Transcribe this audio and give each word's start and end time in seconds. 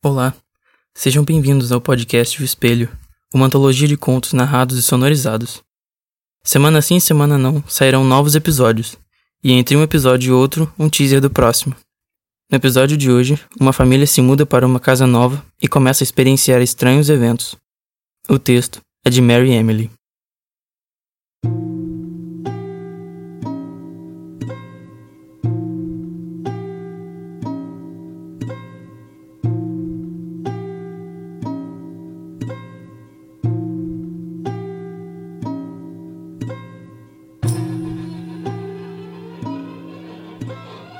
Olá, 0.00 0.32
sejam 0.94 1.24
bem-vindos 1.24 1.72
ao 1.72 1.80
podcast 1.80 2.40
O 2.40 2.44
Espelho, 2.44 2.88
uma 3.34 3.46
antologia 3.46 3.88
de 3.88 3.96
contos 3.96 4.32
narrados 4.32 4.78
e 4.78 4.82
sonorizados. 4.82 5.60
Semana 6.44 6.80
sim, 6.80 7.00
semana 7.00 7.36
não, 7.36 7.64
sairão 7.66 8.04
novos 8.04 8.36
episódios, 8.36 8.96
e 9.42 9.50
entre 9.50 9.76
um 9.76 9.82
episódio 9.82 10.28
e 10.28 10.32
outro, 10.32 10.72
um 10.78 10.88
teaser 10.88 11.20
do 11.20 11.28
próximo. 11.28 11.74
No 12.48 12.56
episódio 12.56 12.96
de 12.96 13.10
hoje, 13.10 13.40
uma 13.60 13.72
família 13.72 14.06
se 14.06 14.22
muda 14.22 14.46
para 14.46 14.64
uma 14.64 14.78
casa 14.78 15.04
nova 15.04 15.44
e 15.60 15.66
começa 15.66 16.04
a 16.04 16.06
experienciar 16.06 16.62
estranhos 16.62 17.10
eventos. 17.10 17.56
O 18.28 18.38
texto 18.38 18.80
é 19.04 19.10
de 19.10 19.20
Mary 19.20 19.50
Emily. 19.50 19.90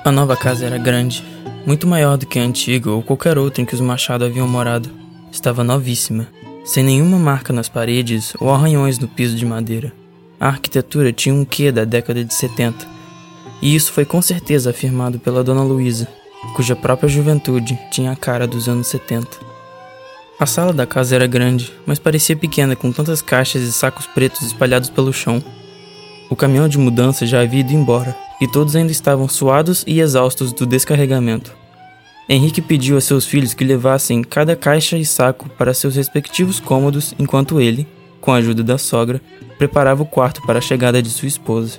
A 0.05 0.13
nova 0.13 0.37
casa 0.37 0.65
era 0.65 0.79
grande, 0.79 1.25
muito 1.67 1.87
maior 1.87 2.17
do 2.17 2.25
que 2.25 2.39
a 2.39 2.43
antiga 2.43 2.91
ou 2.91 3.03
qualquer 3.03 3.37
outra 3.37 3.61
em 3.61 3.65
que 3.65 3.75
os 3.75 3.81
Machado 3.81 4.25
haviam 4.25 4.49
morado. 4.49 4.89
Estava 5.31 5.65
novíssima, 5.65 6.29
sem 6.65 6.85
nenhuma 6.85 7.19
marca 7.19 7.53
nas 7.53 7.69
paredes 7.69 8.33
ou 8.41 8.51
arranhões 8.51 8.99
no 8.99 9.09
piso 9.09 9.37
de 9.37 9.45
madeira. 9.45 9.93
A 10.41 10.47
arquitetura 10.47 11.13
tinha 11.13 11.35
um 11.35 11.45
quê 11.45 11.73
da 11.73 11.85
década 11.85 12.25
de 12.25 12.33
70, 12.33 12.87
e 13.61 13.75
isso 13.75 13.93
foi 13.93 14.05
com 14.05 14.23
certeza 14.23 14.71
afirmado 14.71 15.19
pela 15.19 15.43
Dona 15.43 15.63
Luísa, 15.63 16.07
cuja 16.55 16.77
própria 16.77 17.09
juventude 17.09 17.79
tinha 17.91 18.13
a 18.13 18.17
cara 18.17 18.47
dos 18.47 18.69
anos 18.69 18.87
70. 18.87 19.29
A 20.39 20.47
sala 20.47 20.73
da 20.73 20.87
casa 20.87 21.17
era 21.17 21.27
grande, 21.27 21.73
mas 21.85 21.99
parecia 21.99 22.37
pequena 22.37 22.77
com 22.77 22.93
tantas 22.93 23.21
caixas 23.21 23.63
e 23.63 23.73
sacos 23.73 24.07
pretos 24.07 24.43
espalhados 24.43 24.89
pelo 24.89 25.13
chão. 25.13 25.43
O 26.31 26.37
caminhão 26.37 26.69
de 26.69 26.79
mudança 26.79 27.27
já 27.27 27.41
havia 27.41 27.61
ido 27.61 27.73
embora, 27.73 28.17
e 28.41 28.47
todos 28.47 28.77
ainda 28.77 28.93
estavam 28.93 29.29
suados 29.29 29.85
e 29.87 30.01
exaustos 30.01 30.53
do 30.53 30.67
descarregamento. 30.67 31.57
Henrique 32.29 32.61
pediu 32.61 32.97
a 32.97 33.01
seus 33.01 33.25
filhos 33.25 33.55
que 33.55 33.65
levassem 33.65 34.23
cada 34.23 34.55
caixa 34.55 34.99
e 34.99 35.05
saco 35.05 35.49
para 35.51 35.73
seus 35.73 35.97
respectivos 35.97 36.61
cômodos 36.61 37.15
enquanto 37.19 37.61
ele, 37.61 37.87
com 38.21 38.33
a 38.33 38.37
ajuda 38.37 38.63
da 38.63 38.77
sogra, 38.77 39.21
preparava 39.57 40.03
o 40.03 40.07
quarto 40.07 40.43
para 40.43 40.59
a 40.59 40.63
chegada 40.63 41.03
de 41.03 41.09
sua 41.09 41.29
esposa. 41.29 41.79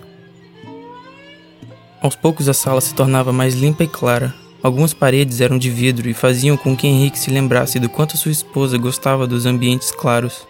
Aos 2.01 2.15
poucos 2.15 2.49
a 2.49 2.53
sala 2.53 2.81
se 2.81 2.95
tornava 2.95 3.31
mais 3.31 3.53
limpa 3.53 3.83
e 3.83 3.87
clara. 3.87 4.33
Algumas 4.63 4.93
paredes 4.93 5.39
eram 5.39 5.57
de 5.57 5.69
vidro 5.69 6.09
e 6.09 6.13
faziam 6.13 6.57
com 6.57 6.75
que 6.75 6.87
Henrique 6.87 7.19
se 7.19 7.29
lembrasse 7.29 7.79
do 7.79 7.87
quanto 7.87 8.17
sua 8.17 8.31
esposa 8.31 8.77
gostava 8.77 9.27
dos 9.27 9.45
ambientes 9.45 9.91
claros. 9.91 10.47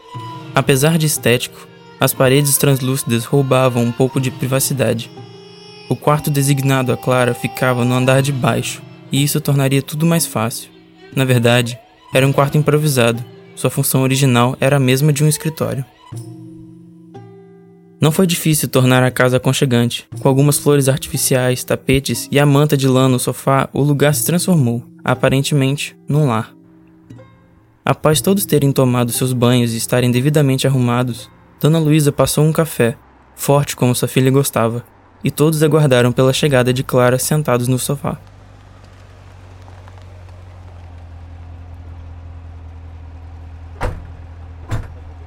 Apesar 0.55 0.97
de 0.97 1.05
estético, 1.05 1.67
as 1.99 2.13
paredes 2.13 2.57
translúcidas 2.57 3.25
roubavam 3.25 3.83
um 3.83 3.91
pouco 3.91 4.21
de 4.21 4.31
privacidade. 4.31 5.11
O 5.89 5.95
quarto 5.95 6.29
designado 6.29 6.93
a 6.93 6.97
Clara 6.97 7.33
ficava 7.33 7.83
no 7.83 7.95
andar 7.95 8.21
de 8.21 8.31
baixo, 8.31 8.79
e 9.11 9.23
isso 9.23 9.41
tornaria 9.41 9.81
tudo 9.81 10.05
mais 10.05 10.23
fácil. 10.23 10.69
Na 11.15 11.25
verdade, 11.25 11.79
era 12.13 12.27
um 12.27 12.31
quarto 12.31 12.59
improvisado. 12.59 13.25
Sua 13.55 13.71
função 13.71 14.03
original 14.03 14.55
era 14.59 14.77
a 14.77 14.79
mesma 14.79 15.11
de 15.11 15.23
um 15.23 15.27
escritório. 15.27 15.83
Não 17.99 18.11
foi 18.11 18.27
difícil 18.27 18.69
tornar 18.69 19.03
a 19.03 19.09
casa 19.09 19.37
aconchegante. 19.37 20.07
Com 20.21 20.29
algumas 20.29 20.59
flores 20.59 20.87
artificiais, 20.87 21.63
tapetes 21.63 22.29
e 22.31 22.39
a 22.39 22.45
manta 22.45 22.77
de 22.77 22.87
lã 22.87 23.09
no 23.09 23.19
sofá, 23.19 23.67
o 23.73 23.81
lugar 23.81 24.13
se 24.13 24.23
transformou, 24.23 24.85
aparentemente, 25.03 25.97
num 26.07 26.27
lar. 26.27 26.53
Após 27.83 28.21
todos 28.21 28.45
terem 28.45 28.71
tomado 28.71 29.11
seus 29.11 29.33
banhos 29.33 29.73
e 29.73 29.77
estarem 29.77 30.11
devidamente 30.11 30.67
arrumados, 30.67 31.29
Dona 31.59 31.79
Luísa 31.79 32.11
passou 32.11 32.45
um 32.45 32.53
café, 32.53 32.95
forte 33.35 33.75
como 33.75 33.95
sua 33.95 34.07
filha 34.07 34.29
gostava, 34.29 34.85
e 35.23 35.29
todos 35.29 35.63
aguardaram 35.63 36.11
pela 36.11 36.33
chegada 36.33 36.73
de 36.73 36.83
Clara 36.83 37.17
sentados 37.17 37.67
no 37.67 37.77
sofá. 37.77 38.17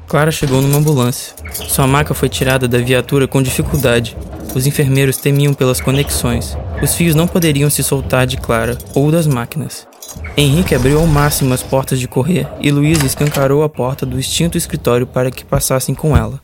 Clara 0.06 0.30
chegou 0.30 0.60
numa 0.60 0.76
ambulância. 0.76 1.34
Sua 1.52 1.86
maca 1.86 2.12
foi 2.12 2.28
tirada 2.28 2.68
da 2.68 2.78
viatura 2.78 3.26
com 3.26 3.42
dificuldade. 3.42 4.14
Os 4.54 4.66
enfermeiros 4.66 5.16
temiam 5.16 5.54
pelas 5.54 5.80
conexões. 5.80 6.54
Os 6.82 6.94
fios 6.94 7.14
não 7.14 7.26
poderiam 7.26 7.70
se 7.70 7.82
soltar 7.82 8.26
de 8.26 8.36
Clara 8.36 8.76
ou 8.94 9.10
das 9.10 9.26
máquinas. 9.26 9.86
Henrique 10.36 10.74
abriu 10.74 10.98
ao 10.98 11.06
máximo 11.06 11.52
as 11.52 11.62
portas 11.62 12.00
de 12.00 12.08
correr 12.08 12.48
e 12.60 12.70
Luísa 12.70 13.04
escancarou 13.04 13.62
a 13.62 13.68
porta 13.68 14.06
do 14.06 14.18
extinto 14.18 14.56
escritório 14.56 15.06
para 15.06 15.30
que 15.30 15.44
passassem 15.44 15.94
com 15.94 16.16
ela. 16.16 16.40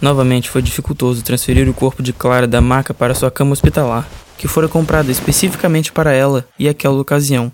Novamente 0.00 0.50
foi 0.50 0.60
dificultoso 0.60 1.22
transferir 1.22 1.68
o 1.68 1.74
corpo 1.74 2.02
de 2.02 2.12
Clara 2.12 2.46
da 2.46 2.60
maca 2.60 2.92
para 2.92 3.14
sua 3.14 3.30
cama 3.30 3.52
hospitalar, 3.52 4.06
que 4.36 4.46
fora 4.46 4.68
comprada 4.68 5.10
especificamente 5.10 5.90
para 5.90 6.12
ela 6.12 6.46
e 6.58 6.68
aquela 6.68 7.00
ocasião. 7.00 7.50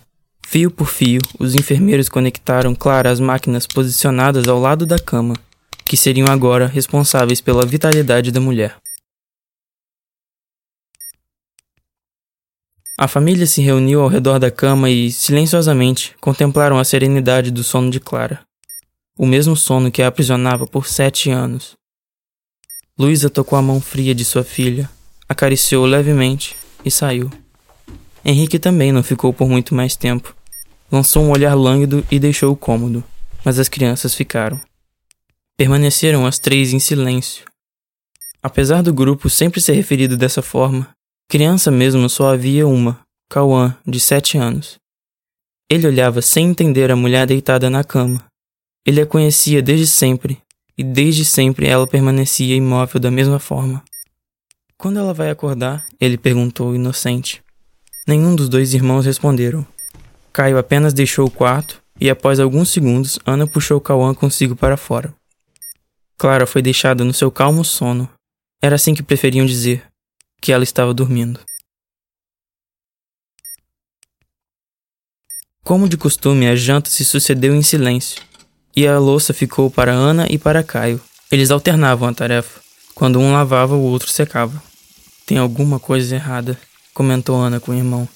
Fio 0.47 0.71
por 0.71 0.89
fio, 0.89 1.21
os 1.39 1.55
enfermeiros 1.55 2.09
conectaram 2.09 2.75
Clara 2.75 3.11
às 3.11 3.21
máquinas 3.21 3.69
posicionadas 3.69 4.49
ao 4.49 4.59
lado 4.59 4.85
da 4.85 4.99
cama, 4.99 5.35
que 5.85 5.97
seriam 5.97 6.27
agora 6.29 6.67
responsáveis 6.67 7.41
pela 7.41 7.65
vitalidade 7.65 8.33
da 8.33 8.41
mulher. 8.41 8.75
A 13.01 13.09
família 13.09 13.47
se 13.47 13.63
reuniu 13.63 14.03
ao 14.03 14.09
redor 14.09 14.39
da 14.39 14.51
cama 14.51 14.91
e, 14.91 15.11
silenciosamente, 15.11 16.15
contemplaram 16.21 16.79
a 16.79 16.85
serenidade 16.85 17.51
do 17.51 17.65
sono 17.65 17.91
de 17.91 17.99
Clara. 17.99 18.41
O 19.17 19.25
mesmo 19.25 19.57
sono 19.57 19.91
que 19.91 20.03
a 20.03 20.09
aprisionava 20.09 20.67
por 20.67 20.87
sete 20.87 21.31
anos. 21.31 21.79
Luísa 22.99 23.31
tocou 23.31 23.59
a 23.59 23.63
mão 23.63 23.81
fria 23.81 24.15
de 24.15 24.23
sua 24.23 24.45
filha, 24.45 24.87
acariciou 25.27 25.87
levemente 25.87 26.55
e 26.85 26.91
saiu. 26.91 27.31
Henrique 28.23 28.59
também 28.59 28.93
não 28.93 29.03
ficou 29.03 29.33
por 29.33 29.49
muito 29.49 29.75
mais 29.75 29.97
tempo. 29.97 30.37
Lançou 30.93 31.25
um 31.25 31.31
olhar 31.31 31.55
lânguido 31.55 32.07
e 32.11 32.19
deixou 32.19 32.53
o 32.53 32.57
cômodo, 32.57 33.03
mas 33.43 33.59
as 33.59 33.67
crianças 33.67 34.15
ficaram. 34.15 34.61
Permaneceram 35.57 36.27
as 36.27 36.39
três 36.39 36.75
em 36.75 36.79
silêncio. 36.79 37.47
Apesar 38.43 38.83
do 38.83 38.93
grupo 38.93 39.31
sempre 39.31 39.59
ser 39.59 39.73
referido 39.73 40.19
dessa 40.19 40.43
forma, 40.43 40.87
criança 41.31 41.71
mesmo 41.71 42.09
só 42.11 42.33
havia 42.33 42.67
uma, 42.67 42.99
Cauã, 43.31 43.77
de 43.87 44.01
sete 44.01 44.37
anos. 44.37 44.81
Ele 45.71 45.87
olhava 45.87 46.21
sem 46.21 46.49
entender 46.49 46.91
a 46.91 46.97
mulher 46.97 47.25
deitada 47.25 47.71
na 47.71 47.85
cama. 47.85 48.25
Ele 48.85 49.01
a 49.01 49.07
conhecia 49.07 49.63
desde 49.63 49.87
sempre 49.87 50.43
e 50.77 50.83
desde 50.83 51.25
sempre 51.25 51.69
ela 51.69 51.87
permanecia 51.87 52.57
imóvel 52.57 53.01
da 53.01 53.13
mesma 53.13 53.39
forma. 53.39 53.81
Quando 54.77 54.99
ela 54.99 55.15
vai 55.15 55.31
acordar? 55.31 55.87
Ele 56.01 56.19
perguntou, 56.19 56.75
inocente. 56.75 57.41
Nenhum 58.09 58.35
dos 58.35 58.49
dois 58.49 58.75
irmãos 58.75 59.07
responderam. 59.07 59.65
Caio 60.33 60.59
apenas 60.59 60.93
deixou 60.93 61.29
o 61.29 61.31
quarto 61.31 61.81
e, 62.01 62.11
após 62.11 62.41
alguns 62.41 62.71
segundos, 62.71 63.21
Ana 63.25 63.47
puxou 63.47 63.81
Cauã 63.81 64.13
consigo 64.15 64.57
para 64.57 64.77
fora. 64.77 65.15
Clara 66.19 66.45
foi 66.45 66.61
deixada 66.61 67.05
no 67.05 67.15
seu 67.15 67.31
calmo 67.31 67.65
sono. 67.65 68.11
Era 68.61 68.75
assim 68.75 68.95
que 68.95 69.03
preferiam 69.03 69.47
dizer, 69.47 69.90
que 70.41 70.53
ela 70.53 70.65
estava 70.65 70.95
dormindo. 70.95 71.41
Como 75.63 75.89
de 75.89 75.97
costume, 75.97 76.49
a 76.49 76.57
janta 76.57 76.91
se 76.91 77.05
sucedeu 77.05 77.55
em 77.55 77.63
silêncio 77.63 78.23
e 78.75 78.87
a 78.87 78.99
louça 78.99 79.33
ficou 79.33 79.71
para 79.71 79.93
Ana 79.93 80.27
e 80.31 80.39
para 80.39 80.65
Caio. 80.65 81.01
Eles 81.31 81.51
alternavam 81.51 82.09
a 82.09 82.15
tarefa. 82.15 82.61
Quando 82.95 83.21
um 83.21 83.33
lavava, 83.33 83.77
o 83.77 83.83
outro 83.83 84.11
secava. 84.11 84.61
Tem 85.27 85.39
alguma 85.39 85.79
coisa 85.79 86.17
errada, 86.17 86.59
comentou 86.93 87.41
Ana 87.41 87.61
com 87.61 87.71
o 87.71 87.75
irmão. 87.75 88.09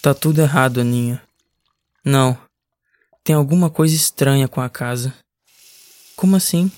Tá 0.00 0.14
tudo 0.14 0.40
errado, 0.40 0.80
Aninha. 0.80 1.20
Não. 2.04 2.38
Tem 3.24 3.34
alguma 3.34 3.70
coisa 3.70 3.94
estranha 3.94 4.46
com 4.46 4.60
a 4.60 4.68
casa. 4.68 5.14
Como 6.14 6.36
assim? 6.36 6.70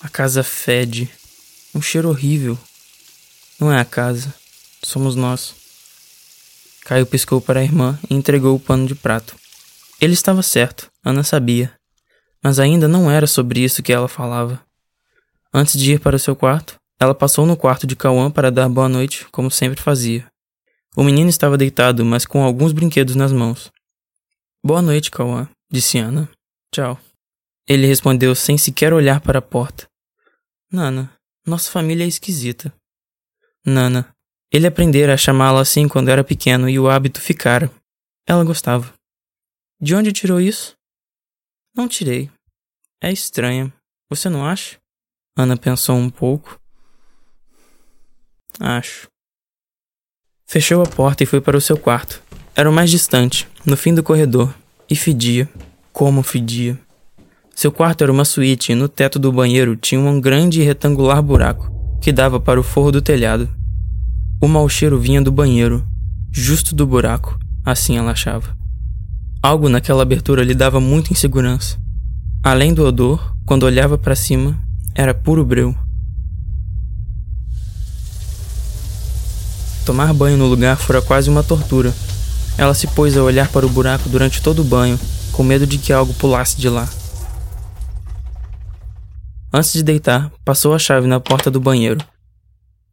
A 0.00 0.08
casa 0.08 0.42
fede. 0.42 1.08
Um 1.74 1.80
cheiro 1.80 2.08
horrível. 2.08 2.58
Não 3.62 3.72
é 3.72 3.78
a 3.80 3.84
casa. 3.84 4.34
Somos 4.82 5.14
nós. 5.14 5.54
Caio 6.84 7.06
piscou 7.06 7.40
para 7.40 7.60
a 7.60 7.62
irmã 7.62 7.96
e 8.10 8.14
entregou 8.16 8.56
o 8.56 8.58
pano 8.58 8.88
de 8.88 8.94
prato. 8.96 9.36
Ele 10.00 10.14
estava 10.14 10.42
certo, 10.42 10.90
Ana 11.04 11.22
sabia. 11.22 11.72
Mas 12.42 12.58
ainda 12.58 12.88
não 12.88 13.08
era 13.08 13.24
sobre 13.24 13.60
isso 13.60 13.80
que 13.80 13.92
ela 13.92 14.08
falava. 14.08 14.60
Antes 15.54 15.78
de 15.78 15.92
ir 15.92 16.00
para 16.00 16.18
seu 16.18 16.34
quarto, 16.34 16.74
ela 16.98 17.14
passou 17.14 17.46
no 17.46 17.56
quarto 17.56 17.86
de 17.86 17.94
Cauã 17.94 18.32
para 18.32 18.50
dar 18.50 18.68
boa 18.68 18.88
noite, 18.88 19.28
como 19.30 19.48
sempre 19.48 19.80
fazia. 19.80 20.26
O 20.96 21.04
menino 21.04 21.30
estava 21.30 21.56
deitado, 21.56 22.04
mas 22.04 22.26
com 22.26 22.42
alguns 22.42 22.72
brinquedos 22.72 23.14
nas 23.14 23.30
mãos. 23.30 23.70
Boa 24.60 24.82
noite, 24.82 25.08
Cauã, 25.08 25.48
disse 25.70 25.98
Ana. 25.98 26.28
Tchau. 26.74 26.98
Ele 27.68 27.86
respondeu 27.86 28.34
sem 28.34 28.58
sequer 28.58 28.92
olhar 28.92 29.20
para 29.20 29.38
a 29.38 29.42
porta. 29.42 29.86
Nana, 30.68 31.12
nossa 31.46 31.70
família 31.70 32.02
é 32.02 32.08
esquisita. 32.08 32.74
Nana. 33.64 34.12
Ele 34.50 34.66
aprendera 34.66 35.14
a 35.14 35.16
chamá-la 35.16 35.60
assim 35.60 35.88
quando 35.88 36.08
era 36.08 36.24
pequeno 36.24 36.68
e 36.68 36.78
o 36.78 36.88
hábito 36.88 37.20
ficara. 37.20 37.70
Ela 38.26 38.44
gostava. 38.44 38.92
De 39.80 39.94
onde 39.94 40.12
tirou 40.12 40.40
isso? 40.40 40.76
Não 41.74 41.88
tirei. 41.88 42.30
É 43.00 43.10
estranho. 43.10 43.72
Você 44.10 44.28
não 44.28 44.44
acha? 44.44 44.78
Ana 45.36 45.56
pensou 45.56 45.96
um 45.96 46.10
pouco. 46.10 46.60
Acho. 48.60 49.08
Fechou 50.46 50.82
a 50.82 50.86
porta 50.86 51.22
e 51.22 51.26
foi 51.26 51.40
para 51.40 51.56
o 51.56 51.60
seu 51.60 51.78
quarto. 51.78 52.22
Era 52.54 52.68
o 52.68 52.72
mais 52.72 52.90
distante, 52.90 53.48
no 53.64 53.76
fim 53.76 53.94
do 53.94 54.02
corredor, 54.02 54.54
e 54.90 54.94
fedia. 54.94 55.48
Como 55.92 56.22
fedia. 56.22 56.78
Seu 57.54 57.72
quarto 57.72 58.02
era 58.02 58.12
uma 58.12 58.24
suíte 58.24 58.72
e 58.72 58.74
no 58.74 58.88
teto 58.88 59.18
do 59.18 59.32
banheiro 59.32 59.76
tinha 59.76 60.00
um 60.00 60.20
grande 60.20 60.60
e 60.60 60.64
retangular 60.64 61.22
buraco 61.22 61.81
que 62.02 62.10
dava 62.10 62.40
para 62.40 62.58
o 62.58 62.64
forro 62.64 62.90
do 62.90 63.00
telhado. 63.00 63.48
O 64.40 64.48
mau 64.48 64.68
cheiro 64.68 64.98
vinha 64.98 65.22
do 65.22 65.30
banheiro, 65.30 65.86
justo 66.32 66.74
do 66.74 66.84
buraco, 66.84 67.38
assim 67.64 67.96
ela 67.96 68.10
achava. 68.10 68.56
Algo 69.40 69.68
naquela 69.68 70.02
abertura 70.02 70.42
lhe 70.42 70.52
dava 70.52 70.80
muita 70.80 71.12
insegurança. 71.12 71.78
Além 72.42 72.74
do 72.74 72.84
odor, 72.84 73.36
quando 73.46 73.62
olhava 73.62 73.96
para 73.96 74.16
cima, 74.16 74.58
era 74.96 75.14
puro 75.14 75.44
breu. 75.44 75.76
Tomar 79.86 80.12
banho 80.12 80.36
no 80.36 80.48
lugar 80.48 80.76
fora 80.76 81.00
quase 81.00 81.30
uma 81.30 81.44
tortura. 81.44 81.94
Ela 82.58 82.74
se 82.74 82.88
pôs 82.88 83.16
a 83.16 83.22
olhar 83.22 83.48
para 83.48 83.64
o 83.64 83.70
buraco 83.70 84.08
durante 84.08 84.42
todo 84.42 84.60
o 84.62 84.64
banho, 84.64 84.98
com 85.30 85.44
medo 85.44 85.68
de 85.68 85.78
que 85.78 85.92
algo 85.92 86.12
pulasse 86.14 86.56
de 86.60 86.68
lá. 86.68 86.88
Antes 89.54 89.74
de 89.74 89.82
deitar, 89.82 90.32
passou 90.44 90.74
a 90.74 90.78
chave 90.78 91.06
na 91.06 91.20
porta 91.20 91.50
do 91.50 91.60
banheiro. 91.60 92.02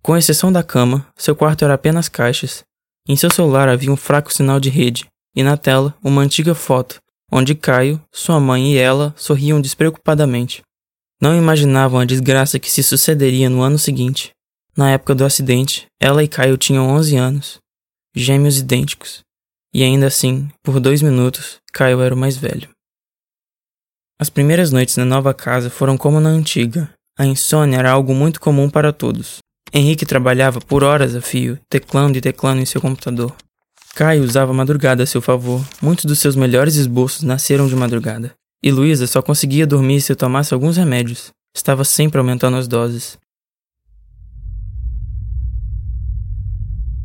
Com 0.02 0.18
exceção 0.18 0.52
da 0.52 0.62
cama, 0.62 1.08
seu 1.16 1.34
quarto 1.34 1.64
era 1.64 1.74
apenas 1.74 2.10
caixas. 2.10 2.64
Em 3.08 3.16
seu 3.16 3.32
celular 3.32 3.70
havia 3.70 3.92
um 3.92 3.96
fraco 3.96 4.34
sinal 4.34 4.60
de 4.60 4.70
rede, 4.70 5.06
e 5.34 5.42
na 5.42 5.56
tela 5.56 5.96
uma 6.04 6.22
antiga 6.22 6.54
foto, 6.54 7.00
onde 7.32 7.56
Caio, 7.56 8.02
sua 8.12 8.42
mãe 8.42 8.74
e 8.74 8.78
ela 8.78 9.14
sorriam 9.16 9.62
despreocupadamente. 9.62 10.62
Não 11.22 11.34
imaginavam 11.34 12.00
a 12.00 12.06
desgraça 12.06 12.60
que 12.60 12.70
se 12.70 12.84
sucederia 12.84 13.50
no 13.50 13.62
ano 13.62 13.78
seguinte. 13.78 14.32
Na 14.76 14.92
época 14.92 15.16
do 15.16 15.24
acidente, 15.24 15.86
ela 16.00 16.24
e 16.24 16.28
Caio 16.28 16.58
tinham 16.58 16.90
11 16.90 17.16
anos, 17.16 17.60
gêmeos 18.14 18.58
idênticos. 18.58 19.22
E 19.74 19.84
ainda 19.84 20.08
assim, 20.08 20.50
por 20.62 20.80
dois 20.80 21.02
minutos, 21.02 21.60
Caio 21.72 22.02
era 22.02 22.14
o 22.14 22.18
mais 22.18 22.36
velho. 22.36 22.70
As 24.22 24.30
primeiras 24.30 24.70
noites 24.70 24.98
na 24.98 25.06
nova 25.06 25.34
casa 25.34 25.70
foram 25.70 25.98
como 25.98 26.20
na 26.20 26.28
antiga. 26.28 26.90
A 27.18 27.26
insônia 27.26 27.78
era 27.78 27.90
algo 27.90 28.14
muito 28.14 28.42
comum 28.42 28.70
para 28.70 28.92
todos. 28.92 29.38
Henrique 29.74 30.06
trabalhava 30.06 30.60
por 30.60 30.84
horas 30.84 31.16
a 31.16 31.22
fio, 31.22 31.58
teclando 31.70 32.18
e 32.18 32.22
teclando 32.22 32.62
em 32.62 32.66
seu 32.66 32.82
computador. 32.82 33.34
Caio 33.96 34.26
usava 34.26 34.52
a 34.52 34.54
madrugada 34.54 35.04
a 35.04 35.06
seu 35.06 35.22
favor. 35.22 35.66
Muitos 35.82 36.04
dos 36.04 36.20
seus 36.20 36.36
melhores 36.36 36.76
esboços 36.76 37.24
nasceram 37.24 37.66
de 37.66 37.78
madrugada. 37.78 38.34
E 38.62 38.70
Luísa 38.72 39.08
só 39.08 39.22
conseguia 39.22 39.66
dormir 39.66 40.02
se 40.02 40.14
tomasse 40.14 40.54
alguns 40.54 40.76
remédios. 40.76 41.30
Estava 41.56 41.86
sempre 41.86 42.20
aumentando 42.20 42.58
as 42.58 42.68
doses. 42.68 43.18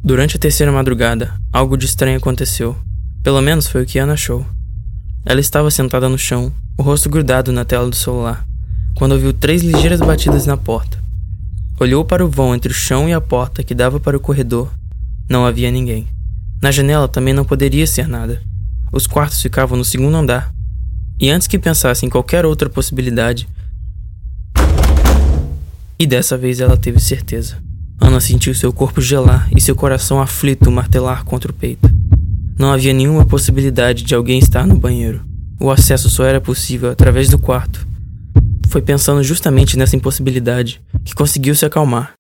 Durante 0.03 0.37
a 0.37 0.41
terceira 0.41 0.73
madrugada, 0.73 1.33
algo 1.53 1.77
de 1.77 1.87
estranho 1.87 2.19
aconteceu. 2.19 2.77
Pelo 3.23 3.41
menos 3.41 3.69
foi 3.69 3.85
o 3.85 3.87
que 3.87 4.01
Ana 4.01 4.15
achou. 4.15 4.45
Ela 5.25 5.41
estava 5.41 5.71
sentada 5.71 6.09
no 6.09 6.19
chão, 6.19 6.53
o 6.77 6.83
rosto 6.83 7.09
grudado 7.09 7.53
na 7.53 7.65
tela 7.65 7.89
do 7.89 7.95
celular, 7.95 8.45
quando 8.97 9.13
ouviu 9.13 9.33
três 9.33 9.63
ligeiras 9.63 10.01
batidas 10.01 10.45
na 10.45 10.57
porta. 10.57 11.03
Olhou 11.79 12.05
para 12.05 12.25
o 12.25 12.29
vão 12.29 12.55
entre 12.55 12.73
o 12.73 12.75
chão 12.75 13.09
e 13.09 13.13
a 13.13 13.21
porta 13.21 13.63
que 13.63 13.75
dava 13.75 14.01
para 14.01 14.17
o 14.17 14.21
corredor. 14.21 14.73
Não 15.29 15.45
havia 15.45 15.71
ninguém. 15.71 16.07
Na 16.61 16.71
janela 16.71 17.09
também 17.09 17.35
não 17.35 17.45
poderia 17.45 17.87
ser 17.87 18.09
nada. 18.09 18.41
Os 18.93 19.07
quartos 19.07 19.41
ficavam 19.43 19.77
no 19.77 19.85
segundo 19.85 20.17
andar. 20.17 20.53
E 21.19 21.31
antes 21.31 21.47
que 21.47 21.59
pensasse 21.59 22.05
em 22.05 22.09
qualquer 22.09 22.45
outra 22.45 22.69
possibilidade. 22.69 23.49
E 25.99 26.07
dessa 26.07 26.37
vez 26.37 26.61
ela 26.61 26.77
teve 26.77 27.01
certeza. 27.01 27.59
Ana 28.01 28.21
sentiu 28.21 28.55
seu 28.55 28.73
corpo 28.73 29.01
gelar 29.01 29.49
e 29.55 29.61
seu 29.61 29.77
coração 29.77 30.21
aflito 30.21 30.71
martelar 30.71 31.25
contra 31.25 31.51
o 31.51 31.55
peito. 31.55 31.89
Não 32.59 32.73
havia 32.73 32.93
nenhuma 32.93 33.25
possibilidade 33.25 34.03
de 34.03 34.15
alguém 34.15 34.39
estar 34.39 34.67
no 34.67 34.77
banheiro. 34.77 35.34
O 35.65 35.71
acesso 35.71 36.11
só 36.11 36.27
era 36.27 36.43
possível 36.43 36.91
através 36.91 37.31
do 37.31 37.39
quarto. 37.39 37.89
Foi 38.69 38.83
pensando 38.83 39.23
justamente 39.23 39.79
nessa 39.79 39.97
impossibilidade 39.97 40.79
que 41.03 41.15
conseguiu 41.15 41.55
se 41.55 41.65
acalmar, 41.65 42.13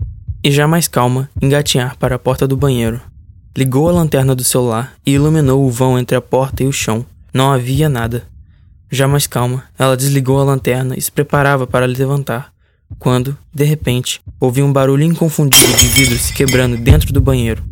e 0.42 0.50
já 0.50 0.66
mais 0.66 0.88
calma, 0.88 1.28
engatinhar 1.42 1.94
para 1.98 2.14
a 2.14 2.18
porta 2.18 2.48
do 2.48 2.56
banheiro. 2.56 3.02
Ligou 3.54 3.86
a 3.86 3.92
lanterna 3.92 4.34
do 4.34 4.42
celular 4.42 4.94
e 5.04 5.10
iluminou 5.12 5.62
o 5.62 5.70
vão 5.70 5.98
entre 5.98 6.16
a 6.16 6.22
porta 6.22 6.62
e 6.62 6.66
o 6.66 6.72
chão. 6.72 7.04
Não 7.34 7.52
havia 7.52 7.86
nada. 7.86 8.22
Já 8.90 9.06
mais 9.06 9.26
calma, 9.26 9.64
ela 9.78 9.94
desligou 9.94 10.40
a 10.40 10.44
lanterna 10.44 10.94
e 10.96 11.02
se 11.02 11.12
preparava 11.12 11.66
para 11.66 11.84
levantar 11.84 12.50
quando, 12.98 13.36
de 13.52 13.64
repente, 13.64 14.22
ouvi 14.40 14.62
um 14.62 14.72
barulho 14.72 15.04
inconfundível 15.04 15.76
de 15.76 15.86
vidro 15.88 16.18
se 16.18 16.32
quebrando 16.32 16.78
dentro 16.78 17.12
do 17.12 17.20
banheiro. 17.20 17.62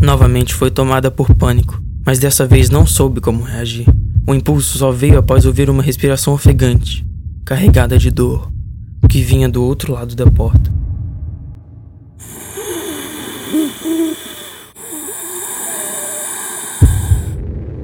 Novamente 0.00 0.54
foi 0.54 0.70
tomada 0.70 1.10
por 1.10 1.34
pânico, 1.34 1.82
mas 2.04 2.20
dessa 2.20 2.46
vez 2.46 2.70
não 2.70 2.86
soube 2.86 3.20
como 3.20 3.42
reagir. 3.42 3.88
O 4.28 4.34
impulso 4.34 4.76
só 4.78 4.90
veio 4.90 5.18
após 5.18 5.46
ouvir 5.46 5.70
uma 5.70 5.82
respiração 5.82 6.34
ofegante, 6.34 7.06
carregada 7.44 7.96
de 7.96 8.10
dor, 8.10 8.50
que 9.08 9.22
vinha 9.22 9.48
do 9.48 9.62
outro 9.62 9.92
lado 9.92 10.16
da 10.16 10.26
porta. 10.26 10.74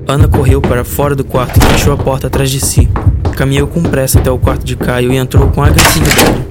Ana 0.09 0.27
correu 0.27 0.61
para 0.61 0.85
fora 0.85 1.15
do 1.15 1.23
quarto 1.23 1.59
e 1.59 1.65
fechou 1.73 1.93
a 1.93 1.97
porta 1.97 2.27
atrás 2.27 2.51
de 2.51 2.61
si. 2.61 2.89
Caminhou 3.37 3.69
com 3.69 3.81
pressa 3.81 4.19
até 4.19 4.31
o 4.31 4.39
quarto 4.39 4.65
de 4.65 4.75
Caio 4.75 5.13
e 5.13 5.17
entrou 5.17 5.49
com 5.53 5.63
agressividade. 5.63 6.45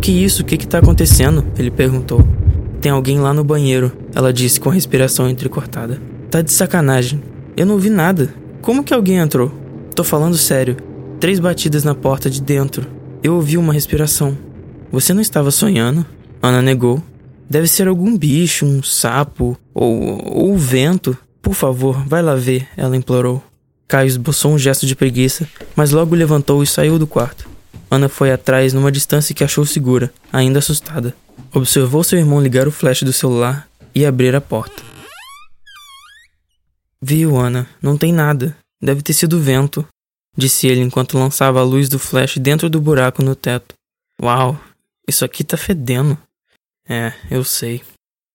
Que 0.00 0.10
isso? 0.10 0.42
O 0.42 0.44
que 0.44 0.56
que 0.56 0.66
tá 0.66 0.78
acontecendo? 0.78 1.46
Ele 1.56 1.70
perguntou. 1.70 2.26
Tem 2.80 2.90
alguém 2.90 3.20
lá 3.20 3.32
no 3.32 3.44
banheiro, 3.44 3.92
ela 4.12 4.32
disse 4.32 4.58
com 4.58 4.70
a 4.70 4.72
respiração 4.72 5.30
entrecortada. 5.30 6.02
Tá 6.30 6.42
de 6.42 6.50
sacanagem. 6.50 7.22
Eu 7.56 7.64
não 7.64 7.78
vi 7.78 7.90
nada. 7.90 8.34
Como 8.62 8.84
que 8.84 8.92
alguém 8.92 9.16
entrou? 9.16 9.50
Tô 9.94 10.04
falando 10.04 10.36
sério. 10.36 10.76
Três 11.18 11.40
batidas 11.40 11.82
na 11.82 11.94
porta 11.94 12.28
de 12.28 12.42
dentro. 12.42 12.86
Eu 13.22 13.36
ouvi 13.36 13.56
uma 13.56 13.72
respiração. 13.72 14.36
Você 14.92 15.14
não 15.14 15.22
estava 15.22 15.50
sonhando? 15.50 16.04
Ana 16.42 16.60
negou. 16.60 17.02
Deve 17.48 17.66
ser 17.66 17.88
algum 17.88 18.16
bicho, 18.16 18.66
um 18.66 18.82
sapo 18.82 19.58
ou, 19.72 20.52
o 20.52 20.58
vento. 20.58 21.16
Por 21.40 21.54
favor, 21.54 22.06
vai 22.06 22.22
lá 22.22 22.34
ver, 22.34 22.68
ela 22.76 22.96
implorou. 22.96 23.42
Caio 23.88 24.06
esboçou 24.06 24.52
um 24.52 24.58
gesto 24.58 24.86
de 24.86 24.94
preguiça, 24.94 25.48
mas 25.74 25.90
logo 25.90 26.14
levantou 26.14 26.62
e 26.62 26.66
saiu 26.66 26.98
do 26.98 27.06
quarto. 27.06 27.48
Ana 27.90 28.08
foi 28.08 28.30
atrás 28.30 28.74
numa 28.74 28.92
distância 28.92 29.34
que 29.34 29.42
achou 29.42 29.64
segura, 29.64 30.12
ainda 30.30 30.58
assustada. 30.58 31.14
Observou 31.52 32.04
seu 32.04 32.18
irmão 32.18 32.40
ligar 32.40 32.68
o 32.68 32.70
flash 32.70 33.02
do 33.02 33.12
celular 33.12 33.66
e 33.94 34.04
abrir 34.04 34.36
a 34.36 34.40
porta. 34.40 34.89
Viu, 37.02 37.36
Ana, 37.36 37.68
não 37.80 37.96
tem 37.96 38.12
nada. 38.12 38.56
Deve 38.82 39.02
ter 39.02 39.12
sido 39.12 39.40
vento, 39.40 39.86
disse 40.36 40.66
ele 40.66 40.80
enquanto 40.80 41.18
lançava 41.18 41.60
a 41.60 41.64
luz 41.64 41.88
do 41.88 41.98
flash 41.98 42.38
dentro 42.38 42.68
do 42.68 42.80
buraco 42.80 43.22
no 43.22 43.34
teto. 43.34 43.74
Uau, 44.20 44.58
isso 45.08 45.24
aqui 45.24 45.42
tá 45.42 45.56
fedendo. 45.56 46.16
É, 46.88 47.12
eu 47.30 47.44
sei. 47.44 47.82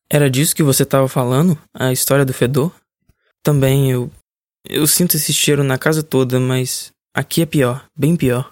Era 0.09 0.29
disso 0.29 0.55
que 0.55 0.63
você 0.63 0.83
estava 0.83 1.07
falando? 1.07 1.57
A 1.73 1.91
história 1.91 2.25
do 2.25 2.33
fedor? 2.33 2.73
Também 3.43 3.91
eu. 3.91 4.11
Eu 4.67 4.87
sinto 4.87 5.15
esse 5.15 5.31
cheiro 5.31 5.63
na 5.63 5.77
casa 5.77 6.01
toda, 6.01 6.39
mas 6.39 6.91
aqui 7.13 7.41
é 7.41 7.45
pior, 7.45 7.85
bem 7.95 8.15
pior. 8.15 8.51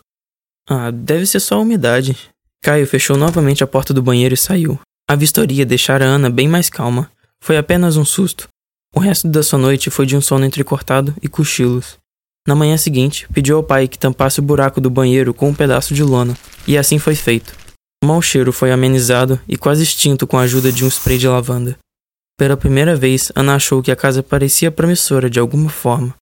Ah, 0.67 0.91
deve 0.91 1.25
ser 1.25 1.39
só 1.39 1.55
a 1.55 1.61
umidade. 1.61 2.17
Caio 2.61 2.87
fechou 2.87 3.17
novamente 3.17 3.63
a 3.63 3.67
porta 3.67 3.93
do 3.93 4.01
banheiro 4.01 4.33
e 4.33 4.37
saiu. 4.37 4.79
A 5.09 5.15
vistoria 5.15 5.65
deixara 5.65 6.05
Ana 6.05 6.29
bem 6.29 6.47
mais 6.47 6.69
calma. 6.69 7.11
Foi 7.41 7.57
apenas 7.57 7.97
um 7.97 8.05
susto. 8.05 8.47
O 8.95 8.99
resto 8.99 9.27
da 9.27 9.41
sua 9.41 9.57
noite 9.57 9.89
foi 9.89 10.05
de 10.05 10.15
um 10.15 10.21
sono 10.21 10.45
entrecortado 10.45 11.15
e 11.19 11.27
cochilos. 11.27 11.97
Na 12.47 12.53
manhã 12.53 12.77
seguinte, 12.77 13.27
pediu 13.33 13.57
ao 13.57 13.63
pai 13.63 13.87
que 13.87 13.97
tampasse 13.97 14.39
o 14.39 14.43
buraco 14.43 14.79
do 14.79 14.89
banheiro 14.89 15.33
com 15.33 15.49
um 15.49 15.55
pedaço 15.55 15.95
de 15.95 16.03
lona, 16.03 16.37
e 16.67 16.77
assim 16.77 16.99
foi 16.99 17.15
feito. 17.15 17.55
O 18.03 18.05
mau 18.05 18.21
cheiro 18.21 18.53
foi 18.53 18.71
amenizado 18.71 19.39
e 19.47 19.57
quase 19.57 19.81
extinto 19.81 20.27
com 20.27 20.37
a 20.37 20.41
ajuda 20.41 20.71
de 20.71 20.85
um 20.85 20.87
spray 20.89 21.17
de 21.17 21.27
lavanda. 21.27 21.75
Pela 22.37 22.55
primeira 22.55 22.95
vez, 22.95 23.31
Ana 23.35 23.55
achou 23.55 23.81
que 23.81 23.91
a 23.91 23.95
casa 23.95 24.21
parecia 24.21 24.71
promissora 24.71 25.29
de 25.29 25.39
alguma 25.39 25.69
forma. 25.69 26.13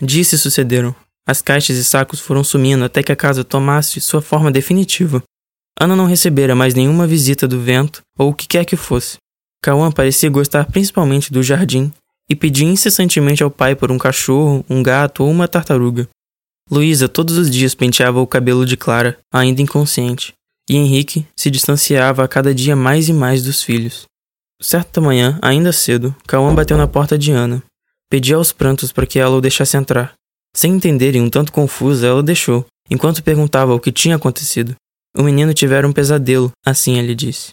Dias 0.00 0.28
se 0.28 0.38
sucederam. 0.38 0.94
As 1.26 1.42
caixas 1.42 1.76
e 1.76 1.84
sacos 1.84 2.20
foram 2.20 2.44
sumindo 2.44 2.84
até 2.84 3.02
que 3.02 3.12
a 3.12 3.16
casa 3.16 3.42
tomasse 3.42 4.00
sua 4.00 4.22
forma 4.22 4.52
definitiva. 4.52 5.22
Ana 5.80 5.96
não 5.96 6.06
recebera 6.06 6.54
mais 6.54 6.74
nenhuma 6.74 7.06
visita 7.06 7.48
do 7.48 7.60
vento 7.60 8.02
ou 8.18 8.30
o 8.30 8.34
que 8.34 8.46
quer 8.46 8.64
que 8.64 8.76
fosse. 8.76 9.16
Cauã 9.62 9.92
parecia 9.92 10.30
gostar 10.30 10.64
principalmente 10.66 11.32
do 11.32 11.42
jardim 11.42 11.92
e 12.28 12.34
pedia 12.34 12.66
incessantemente 12.66 13.42
ao 13.42 13.50
pai 13.50 13.74
por 13.74 13.90
um 13.90 13.98
cachorro, 13.98 14.64
um 14.70 14.82
gato 14.82 15.22
ou 15.22 15.30
uma 15.30 15.48
tartaruga. 15.48 16.08
Luísa 16.70 17.08
todos 17.08 17.36
os 17.36 17.50
dias 17.50 17.74
penteava 17.74 18.20
o 18.20 18.26
cabelo 18.26 18.64
de 18.64 18.76
Clara, 18.76 19.18
ainda 19.32 19.60
inconsciente, 19.60 20.32
e 20.68 20.76
Henrique 20.76 21.26
se 21.36 21.50
distanciava 21.50 22.22
a 22.22 22.28
cada 22.28 22.54
dia 22.54 22.76
mais 22.76 23.08
e 23.08 23.12
mais 23.12 23.42
dos 23.42 23.62
filhos. 23.62 24.04
Certa 24.62 25.00
manhã, 25.00 25.38
ainda 25.42 25.72
cedo, 25.72 26.14
Cauã 26.26 26.54
bateu 26.54 26.76
na 26.76 26.86
porta 26.86 27.18
de 27.18 27.32
Ana. 27.32 27.62
Pedi 28.08 28.32
aos 28.32 28.52
prantos 28.52 28.92
para 28.92 29.06
que 29.06 29.18
ela 29.18 29.36
o 29.36 29.40
deixasse 29.40 29.76
entrar. 29.76 30.14
Sem 30.54 30.74
entender 30.74 31.16
e 31.16 31.20
um 31.20 31.28
tanto 31.28 31.52
confusa, 31.52 32.06
ela 32.06 32.22
deixou, 32.22 32.64
enquanto 32.88 33.22
perguntava 33.22 33.74
o 33.74 33.80
que 33.80 33.90
tinha 33.90 34.16
acontecido. 34.16 34.76
O 35.16 35.22
menino 35.22 35.52
tivera 35.52 35.88
um 35.88 35.92
pesadelo, 35.92 36.52
assim 36.64 36.98
ele 36.98 37.14
disse. 37.14 37.52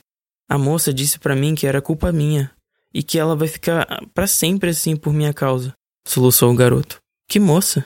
A 0.50 0.58
moça 0.58 0.94
disse 0.94 1.20
para 1.20 1.36
mim 1.36 1.56
que 1.56 1.68
era 1.68 1.82
culpa 1.82 2.12
minha 2.12 2.50
e 2.94 3.04
que 3.04 3.20
ela 3.20 3.36
vai 3.36 3.50
ficar 3.50 3.86
para 4.14 4.26
sempre 4.26 4.70
assim 4.70 4.96
por 4.96 5.14
minha 5.14 5.34
causa, 5.34 5.74
soluçou 6.08 6.52
o 6.52 6.56
garoto. 6.56 6.98
Que 7.28 7.40
moça? 7.40 7.86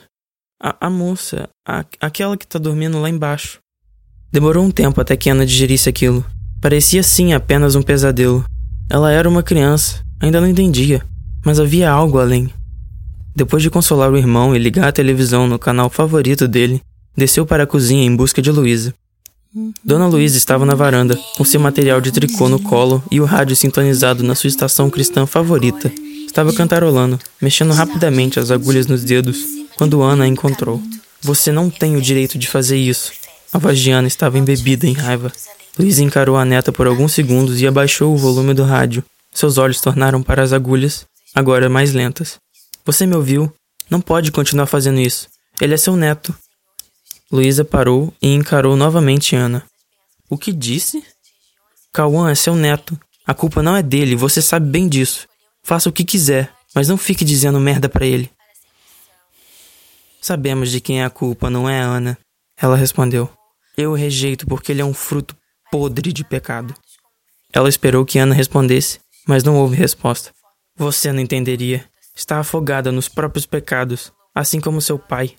A, 0.62 0.86
a 0.86 0.88
moça, 0.88 1.48
a, 1.66 1.84
aquela 2.00 2.36
que 2.36 2.46
tá 2.46 2.60
dormindo 2.60 3.00
lá 3.00 3.10
embaixo. 3.10 3.58
Demorou 4.30 4.64
um 4.64 4.70
tempo 4.70 5.00
até 5.00 5.16
que 5.16 5.28
Ana 5.28 5.44
digerisse 5.44 5.88
aquilo. 5.88 6.24
Parecia 6.60 7.02
sim 7.02 7.32
apenas 7.32 7.74
um 7.74 7.82
pesadelo. 7.82 8.44
Ela 8.88 9.10
era 9.10 9.28
uma 9.28 9.42
criança, 9.42 10.04
ainda 10.20 10.40
não 10.40 10.46
entendia, 10.46 11.04
mas 11.44 11.58
havia 11.58 11.90
algo 11.90 12.20
além. 12.20 12.48
Depois 13.34 13.62
de 13.62 13.70
consolar 13.70 14.12
o 14.12 14.16
irmão 14.16 14.54
e 14.54 14.58
ligar 14.60 14.86
a 14.86 14.92
televisão 14.92 15.48
no 15.48 15.58
canal 15.58 15.90
favorito 15.90 16.46
dele, 16.46 16.80
desceu 17.16 17.44
para 17.44 17.64
a 17.64 17.66
cozinha 17.66 18.04
em 18.04 18.14
busca 18.14 18.40
de 18.40 18.52
Luísa. 18.52 18.94
Dona 19.84 20.06
Luísa 20.06 20.38
estava 20.38 20.64
na 20.64 20.74
varanda, 20.74 21.14
com 21.36 21.44
seu 21.44 21.60
material 21.60 22.00
de 22.00 22.10
tricô 22.10 22.48
no 22.48 22.58
colo 22.58 23.04
e 23.10 23.20
o 23.20 23.26
rádio 23.26 23.54
sintonizado 23.54 24.22
na 24.22 24.34
sua 24.34 24.48
estação 24.48 24.88
cristã 24.88 25.26
favorita. 25.26 25.92
Estava 26.26 26.54
cantarolando, 26.54 27.20
mexendo 27.40 27.74
rapidamente 27.74 28.40
as 28.40 28.50
agulhas 28.50 28.86
nos 28.86 29.04
dedos, 29.04 29.44
quando 29.76 30.00
Ana 30.00 30.24
a 30.24 30.26
encontrou. 30.26 30.80
Você 31.20 31.52
não 31.52 31.68
tem 31.68 31.96
o 31.96 32.00
direito 32.00 32.38
de 32.38 32.48
fazer 32.48 32.78
isso. 32.78 33.12
A 33.52 33.58
voz 33.58 33.78
de 33.78 33.90
Ana 33.90 34.08
estava 34.08 34.38
embebida 34.38 34.86
em 34.86 34.94
raiva. 34.94 35.30
Luísa 35.78 36.02
encarou 36.02 36.38
a 36.38 36.46
neta 36.46 36.72
por 36.72 36.86
alguns 36.86 37.12
segundos 37.12 37.60
e 37.60 37.66
abaixou 37.66 38.14
o 38.14 38.18
volume 38.18 38.54
do 38.54 38.64
rádio. 38.64 39.04
Seus 39.34 39.58
olhos 39.58 39.82
tornaram 39.82 40.22
para 40.22 40.42
as 40.42 40.54
agulhas, 40.54 41.04
agora 41.34 41.68
mais 41.68 41.92
lentas. 41.92 42.36
Você 42.86 43.04
me 43.04 43.16
ouviu? 43.16 43.52
Não 43.90 44.00
pode 44.00 44.32
continuar 44.32 44.66
fazendo 44.66 44.98
isso. 44.98 45.28
Ele 45.60 45.74
é 45.74 45.76
seu 45.76 45.94
neto. 45.94 46.34
Luísa 47.32 47.64
parou 47.64 48.12
e 48.20 48.28
encarou 48.28 48.76
novamente 48.76 49.34
Ana. 49.34 49.64
O 50.28 50.36
que 50.36 50.52
disse? 50.52 51.02
Cauã 51.90 52.30
é 52.30 52.34
seu 52.34 52.54
neto. 52.54 52.98
A 53.26 53.32
culpa 53.32 53.62
não 53.62 53.74
é 53.74 53.82
dele, 53.82 54.14
você 54.14 54.42
sabe 54.42 54.68
bem 54.68 54.86
disso. 54.86 55.26
Faça 55.62 55.88
o 55.88 55.92
que 55.92 56.04
quiser, 56.04 56.52
mas 56.74 56.88
não 56.88 56.98
fique 56.98 57.24
dizendo 57.24 57.58
merda 57.58 57.88
para 57.88 58.04
ele. 58.04 58.30
Sabemos 60.20 60.70
de 60.70 60.78
quem 60.78 61.00
é 61.00 61.04
a 61.06 61.10
culpa, 61.10 61.48
não 61.48 61.66
é, 61.66 61.80
Ana? 61.80 62.18
Ela 62.60 62.76
respondeu. 62.76 63.30
Eu 63.78 63.92
o 63.92 63.96
rejeito 63.96 64.46
porque 64.46 64.70
ele 64.70 64.82
é 64.82 64.84
um 64.84 64.92
fruto 64.92 65.34
podre 65.70 66.12
de 66.12 66.24
pecado. 66.24 66.74
Ela 67.50 67.70
esperou 67.70 68.04
que 68.04 68.18
Ana 68.18 68.34
respondesse, 68.34 69.00
mas 69.26 69.42
não 69.42 69.56
houve 69.56 69.74
resposta. 69.74 70.32
Você 70.76 71.10
não 71.10 71.20
entenderia. 71.20 71.88
Está 72.14 72.40
afogada 72.40 72.92
nos 72.92 73.08
próprios 73.08 73.46
pecados, 73.46 74.12
assim 74.34 74.60
como 74.60 74.82
seu 74.82 74.98
pai. 74.98 75.34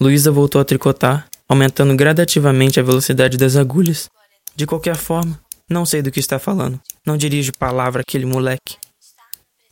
Luísa 0.00 0.30
voltou 0.32 0.60
a 0.60 0.64
tricotar, 0.64 1.26
aumentando 1.48 1.94
gradativamente 1.94 2.80
a 2.80 2.82
velocidade 2.82 3.36
das 3.36 3.56
agulhas. 3.56 4.08
De 4.56 4.66
qualquer 4.66 4.96
forma, 4.96 5.38
não 5.70 5.86
sei 5.86 6.02
do 6.02 6.10
que 6.10 6.20
está 6.20 6.38
falando. 6.38 6.80
Não 7.06 7.16
dirijo 7.16 7.52
palavra 7.58 8.02
aquele 8.02 8.26
moleque. 8.26 8.76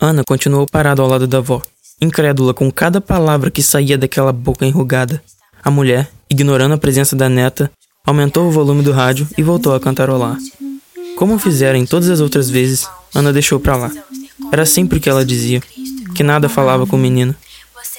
Ana 0.00 0.22
continuou 0.26 0.66
parada 0.66 1.02
ao 1.02 1.08
lado 1.08 1.26
da 1.26 1.38
avó, 1.38 1.62
incrédula 2.00 2.54
com 2.54 2.70
cada 2.70 3.00
palavra 3.00 3.50
que 3.50 3.62
saía 3.62 3.98
daquela 3.98 4.32
boca 4.32 4.66
enrugada. 4.66 5.22
A 5.62 5.70
mulher, 5.70 6.10
ignorando 6.30 6.74
a 6.74 6.78
presença 6.78 7.14
da 7.14 7.28
neta, 7.28 7.70
aumentou 8.04 8.46
o 8.46 8.50
volume 8.50 8.82
do 8.82 8.92
rádio 8.92 9.28
e 9.36 9.42
voltou 9.42 9.74
a 9.74 9.80
cantarolar. 9.80 10.36
Como 11.16 11.38
fizeram 11.38 11.78
em 11.78 11.86
todas 11.86 12.08
as 12.08 12.20
outras 12.20 12.48
vezes, 12.48 12.88
Ana 13.14 13.32
deixou 13.32 13.60
para 13.60 13.76
lá. 13.76 13.90
Era 14.52 14.66
sempre 14.66 14.98
o 14.98 15.00
que 15.00 15.08
ela 15.08 15.24
dizia, 15.24 15.60
que 16.14 16.22
nada 16.22 16.48
falava 16.48 16.86
com 16.86 16.96
o 16.96 16.98
menino. 16.98 17.34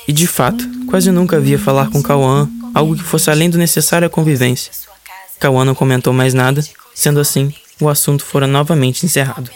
E 0.08 0.14
de 0.14 0.28
fato, 0.28 0.64
quase 0.88 1.12
nunca 1.12 1.38
havia 1.38 1.58
falar 1.58 1.90
com 1.90 2.04
Cauã 2.04 2.50
algo 2.74 2.96
que 2.96 3.04
fosse 3.04 3.30
além 3.30 3.50
do 3.50 3.58
necessário 3.58 4.08
à 4.08 4.10
convivência. 4.10 4.72
Cauã 5.40 5.64
não 5.64 5.76
comentou 5.76 6.14
mais 6.14 6.34
nada, 6.34 6.64
sendo 6.94 7.20
assim, 7.20 7.54
o 7.80 7.88
assunto 7.90 8.24
fora 8.24 8.48
novamente 8.48 9.06
encerrado. 9.06 9.50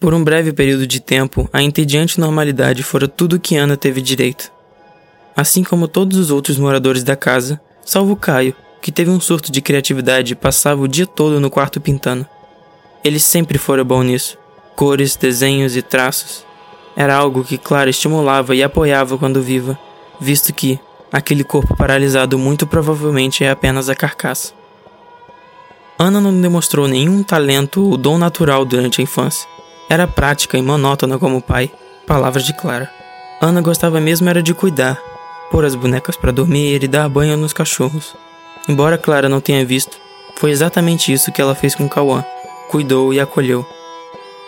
Por 0.00 0.14
um 0.14 0.22
breve 0.22 0.52
período 0.52 0.86
de 0.86 1.00
tempo, 1.00 1.48
a 1.52 1.60
entediante 1.60 2.20
normalidade 2.20 2.82
fora 2.82 3.08
tudo 3.08 3.40
que 3.40 3.56
Ana 3.56 3.76
teve 3.76 4.00
direito. 4.00 4.52
Assim 5.36 5.64
como 5.64 5.88
todos 5.88 6.16
os 6.16 6.30
outros 6.30 6.56
moradores 6.56 7.02
da 7.02 7.16
casa, 7.16 7.60
salvo 7.84 8.14
Caio, 8.14 8.54
que 8.80 8.92
teve 8.92 9.10
um 9.10 9.20
surto 9.20 9.50
de 9.50 9.60
criatividade 9.60 10.32
e 10.32 10.36
passava 10.36 10.80
o 10.80 10.88
dia 10.88 11.06
todo 11.06 11.40
no 11.40 11.50
quarto 11.50 11.80
pintando. 11.80 12.26
Ele 13.02 13.18
sempre 13.18 13.58
fora 13.58 13.82
bom 13.82 14.02
nisso. 14.02 14.38
Cores, 14.76 15.16
desenhos 15.16 15.76
e 15.76 15.82
traços. 15.82 16.44
Era 16.98 17.14
algo 17.14 17.44
que 17.44 17.56
Clara 17.56 17.88
estimulava 17.88 18.56
e 18.56 18.62
apoiava 18.64 19.16
quando 19.16 19.40
viva, 19.40 19.78
visto 20.18 20.52
que 20.52 20.80
aquele 21.12 21.44
corpo 21.44 21.76
paralisado 21.76 22.36
muito 22.36 22.66
provavelmente 22.66 23.44
é 23.44 23.50
apenas 23.50 23.88
a 23.88 23.94
carcaça. 23.94 24.52
Ana 25.96 26.20
não 26.20 26.40
demonstrou 26.40 26.88
nenhum 26.88 27.22
talento 27.22 27.88
ou 27.88 27.96
dom 27.96 28.18
natural 28.18 28.64
durante 28.64 29.00
a 29.00 29.04
infância. 29.04 29.48
Era 29.88 30.08
prática 30.08 30.58
e 30.58 30.62
monótona 30.62 31.20
como 31.20 31.40
pai. 31.40 31.70
Palavras 32.04 32.44
de 32.44 32.52
Clara. 32.52 32.90
Ana 33.40 33.60
gostava 33.60 34.00
mesmo 34.00 34.28
era 34.28 34.42
de 34.42 34.52
cuidar, 34.52 35.00
pôr 35.52 35.64
as 35.64 35.76
bonecas 35.76 36.16
para 36.16 36.32
dormir 36.32 36.82
e 36.82 36.88
dar 36.88 37.08
banho 37.08 37.36
nos 37.36 37.52
cachorros. 37.52 38.16
Embora 38.68 38.98
Clara 38.98 39.28
não 39.28 39.40
tenha 39.40 39.64
visto, 39.64 39.96
foi 40.34 40.50
exatamente 40.50 41.12
isso 41.12 41.30
que 41.30 41.40
ela 41.40 41.54
fez 41.54 41.76
com 41.76 41.88
Cauã. 41.88 42.24
Cuidou 42.68 43.14
e 43.14 43.20
acolheu. 43.20 43.64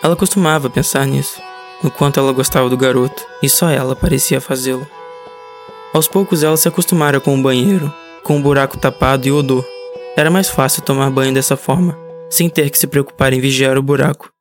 Ela 0.03 0.17
costumava 0.17 0.69
pensar 0.69 1.07
nisso 1.07 1.41
no 1.83 1.89
quanto 1.89 2.19
ela 2.19 2.31
gostava 2.31 2.69
do 2.69 2.77
garoto, 2.77 3.25
e 3.41 3.49
só 3.49 3.69
ela 3.69 3.95
parecia 3.95 4.39
fazê-lo. 4.39 4.87
Aos 5.93 6.07
poucos 6.07 6.43
ela 6.43 6.55
se 6.57 6.67
acostumara 6.67 7.19
com 7.19 7.37
o 7.37 7.41
banheiro, 7.41 7.93
com 8.23 8.37
o 8.37 8.41
buraco 8.41 8.77
tapado 8.77 9.27
e 9.27 9.31
o 9.31 9.37
odor. 9.37 9.65
Era 10.15 10.29
mais 10.29 10.49
fácil 10.49 10.81
tomar 10.81 11.09
banho 11.09 11.33
dessa 11.33 11.57
forma, 11.57 11.97
sem 12.29 12.49
ter 12.49 12.69
que 12.69 12.77
se 12.77 12.87
preocupar 12.87 13.33
em 13.33 13.41
vigiar 13.41 13.77
o 13.77 13.83
buraco. 13.83 14.31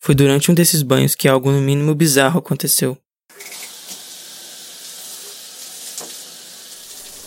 Foi 0.00 0.14
durante 0.14 0.50
um 0.50 0.54
desses 0.54 0.82
banhos 0.82 1.14
que 1.14 1.28
algo 1.28 1.50
no 1.50 1.60
mínimo 1.60 1.94
bizarro 1.94 2.38
aconteceu. 2.38 2.96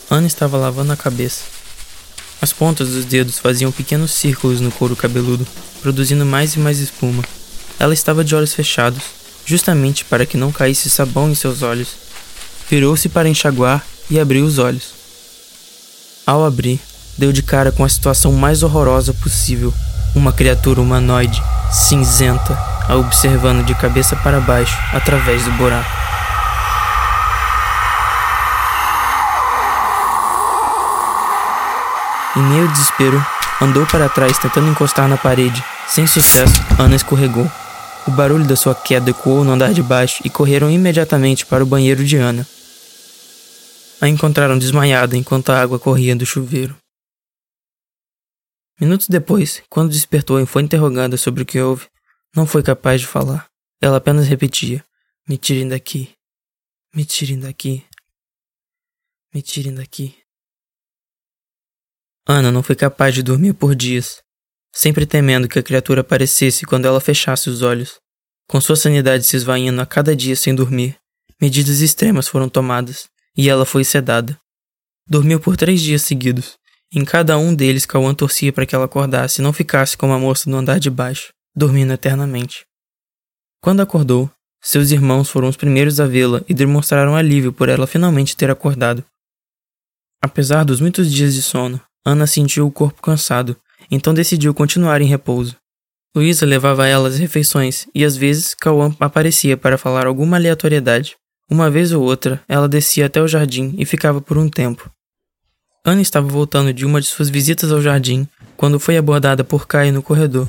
Ana 0.09 0.25
estava 0.25 0.57
lavando 0.57 0.91
a 0.91 0.97
cabeça. 0.97 1.43
As 2.41 2.53
pontas 2.53 2.89
dos 2.89 3.05
dedos 3.05 3.37
faziam 3.37 3.71
pequenos 3.71 4.11
círculos 4.11 4.61
no 4.61 4.71
couro 4.71 4.95
cabeludo, 4.95 5.45
produzindo 5.81 6.25
mais 6.25 6.55
e 6.55 6.59
mais 6.59 6.79
espuma. 6.79 7.21
Ela 7.79 7.93
estava 7.93 8.25
de 8.25 8.35
olhos 8.35 8.53
fechados, 8.53 9.01
justamente 9.45 10.03
para 10.03 10.25
que 10.25 10.35
não 10.35 10.51
caísse 10.51 10.89
sabão 10.89 11.29
em 11.29 11.35
seus 11.35 11.61
olhos. 11.61 11.87
Virou-se 12.69 13.07
para 13.07 13.29
enxaguar 13.29 13.81
e 14.09 14.19
abriu 14.19 14.43
os 14.43 14.57
olhos. 14.57 14.93
Ao 16.27 16.43
abrir, 16.43 16.77
deu 17.17 17.31
de 17.31 17.41
cara 17.41 17.71
com 17.71 17.83
a 17.85 17.89
situação 17.89 18.33
mais 18.33 18.63
horrorosa 18.63 19.13
possível. 19.13 19.73
Uma 20.13 20.33
criatura 20.33 20.81
humanoide, 20.81 21.41
cinzenta, 21.71 22.53
a 22.87 22.97
observando 22.97 23.65
de 23.65 23.73
cabeça 23.73 24.13
para 24.17 24.41
baixo 24.41 24.77
através 24.91 25.43
do 25.43 25.51
buraco. 25.53 25.89
Em 32.35 32.41
meio 32.41 32.63
ao 32.63 32.71
desespero, 32.73 33.25
andou 33.61 33.85
para 33.85 34.09
trás 34.09 34.37
tentando 34.37 34.69
encostar 34.69 35.07
na 35.07 35.17
parede. 35.17 35.63
Sem 35.87 36.05
sucesso, 36.05 36.61
Ana 36.77 36.95
escorregou. 36.95 37.49
O 38.09 38.11
barulho 38.11 38.47
da 38.47 38.55
sua 38.55 38.73
queda 38.73 39.11
ecoou 39.11 39.43
no 39.43 39.51
andar 39.51 39.71
de 39.71 39.83
baixo 39.83 40.23
e 40.25 40.31
correram 40.31 40.67
imediatamente 40.71 41.45
para 41.45 41.63
o 41.63 41.67
banheiro 41.67 42.03
de 42.03 42.17
Ana. 42.17 42.43
A 44.01 44.07
encontraram 44.07 44.57
desmaiada 44.57 45.15
enquanto 45.15 45.51
a 45.51 45.61
água 45.61 45.77
corria 45.77 46.15
do 46.15 46.25
chuveiro. 46.25 46.75
Minutos 48.81 49.07
depois, 49.07 49.61
quando 49.69 49.91
despertou 49.91 50.39
e 50.39 50.47
foi 50.47 50.63
interrogada 50.63 51.17
sobre 51.17 51.43
o 51.43 51.45
que 51.45 51.61
houve, 51.61 51.87
não 52.35 52.47
foi 52.47 52.63
capaz 52.63 53.01
de 53.01 53.05
falar. 53.05 53.47
Ela 53.79 53.97
apenas 53.97 54.27
repetia: 54.27 54.83
Me 55.27 55.37
tirem 55.37 55.67
daqui. 55.67 56.11
Me 56.95 57.05
tirem 57.05 57.39
daqui. 57.39 57.85
Me 59.31 59.43
tirem 59.43 59.75
daqui. 59.75 60.17
Ana 62.27 62.51
não 62.51 62.63
foi 62.63 62.75
capaz 62.75 63.13
de 63.13 63.21
dormir 63.21 63.53
por 63.53 63.75
dias 63.75 64.23
sempre 64.79 65.05
temendo 65.05 65.49
que 65.49 65.59
a 65.59 65.63
criatura 65.63 65.99
aparecesse 65.99 66.65
quando 66.65 66.85
ela 66.85 67.01
fechasse 67.01 67.49
os 67.49 67.61
olhos. 67.61 67.99
Com 68.47 68.61
sua 68.61 68.77
sanidade 68.77 69.25
se 69.25 69.35
esvaindo 69.35 69.81
a 69.81 69.85
cada 69.85 70.15
dia 70.15 70.37
sem 70.37 70.55
dormir, 70.55 70.95
medidas 71.39 71.81
extremas 71.81 72.29
foram 72.29 72.47
tomadas 72.47 73.09
e 73.35 73.49
ela 73.49 73.65
foi 73.65 73.83
sedada. 73.83 74.39
Dormiu 75.05 75.37
por 75.37 75.57
três 75.57 75.81
dias 75.81 76.03
seguidos. 76.03 76.57
Em 76.93 77.03
cada 77.03 77.37
um 77.37 77.53
deles, 77.53 77.85
Cauã 77.85 78.15
torcia 78.15 78.53
para 78.53 78.65
que 78.65 78.73
ela 78.73 78.85
acordasse 78.85 79.41
e 79.41 79.43
não 79.43 79.51
ficasse 79.51 79.97
como 79.97 80.13
a 80.13 80.17
moça 80.17 80.49
no 80.49 80.55
andar 80.55 80.79
de 80.79 80.89
baixo, 80.89 81.33
dormindo 81.53 81.91
eternamente. 81.91 82.65
Quando 83.61 83.81
acordou, 83.81 84.31
seus 84.61 84.91
irmãos 84.91 85.29
foram 85.29 85.49
os 85.49 85.57
primeiros 85.57 85.99
a 85.99 86.05
vê-la 86.05 86.41
e 86.47 86.53
demonstraram 86.53 87.17
alívio 87.17 87.51
por 87.51 87.67
ela 87.67 87.85
finalmente 87.85 88.33
ter 88.33 88.49
acordado. 88.49 89.03
Apesar 90.23 90.63
dos 90.63 90.79
muitos 90.79 91.11
dias 91.11 91.33
de 91.33 91.41
sono, 91.41 91.81
Ana 92.05 92.25
sentiu 92.25 92.65
o 92.65 92.71
corpo 92.71 93.01
cansado 93.01 93.59
então 93.89 94.13
decidiu 94.13 94.53
continuar 94.53 95.01
em 95.01 95.07
repouso. 95.07 95.55
Luísa 96.15 96.45
levava 96.45 96.83
a 96.83 96.87
ela 96.87 97.07
as 97.07 97.19
refeições 97.19 97.87
e 97.93 98.03
às 98.03 98.17
vezes 98.17 98.53
Cauã 98.53 98.95
aparecia 98.99 99.55
para 99.55 99.77
falar 99.77 100.07
alguma 100.07 100.37
aleatoriedade. 100.37 101.15
Uma 101.49 101.69
vez 101.69 101.91
ou 101.91 102.03
outra, 102.03 102.43
ela 102.47 102.67
descia 102.67 103.05
até 103.05 103.21
o 103.21 103.27
jardim 103.27 103.75
e 103.77 103.85
ficava 103.85 104.19
por 104.19 104.37
um 104.37 104.49
tempo. 104.49 104.89
Ana 105.85 106.01
estava 106.01 106.27
voltando 106.27 106.73
de 106.73 106.85
uma 106.85 106.99
de 106.99 107.07
suas 107.07 107.29
visitas 107.29 107.71
ao 107.71 107.81
jardim 107.81 108.27
quando 108.57 108.79
foi 108.79 108.97
abordada 108.97 109.43
por 109.43 109.67
Caio 109.67 109.93
no 109.93 110.03
corredor. 110.03 110.47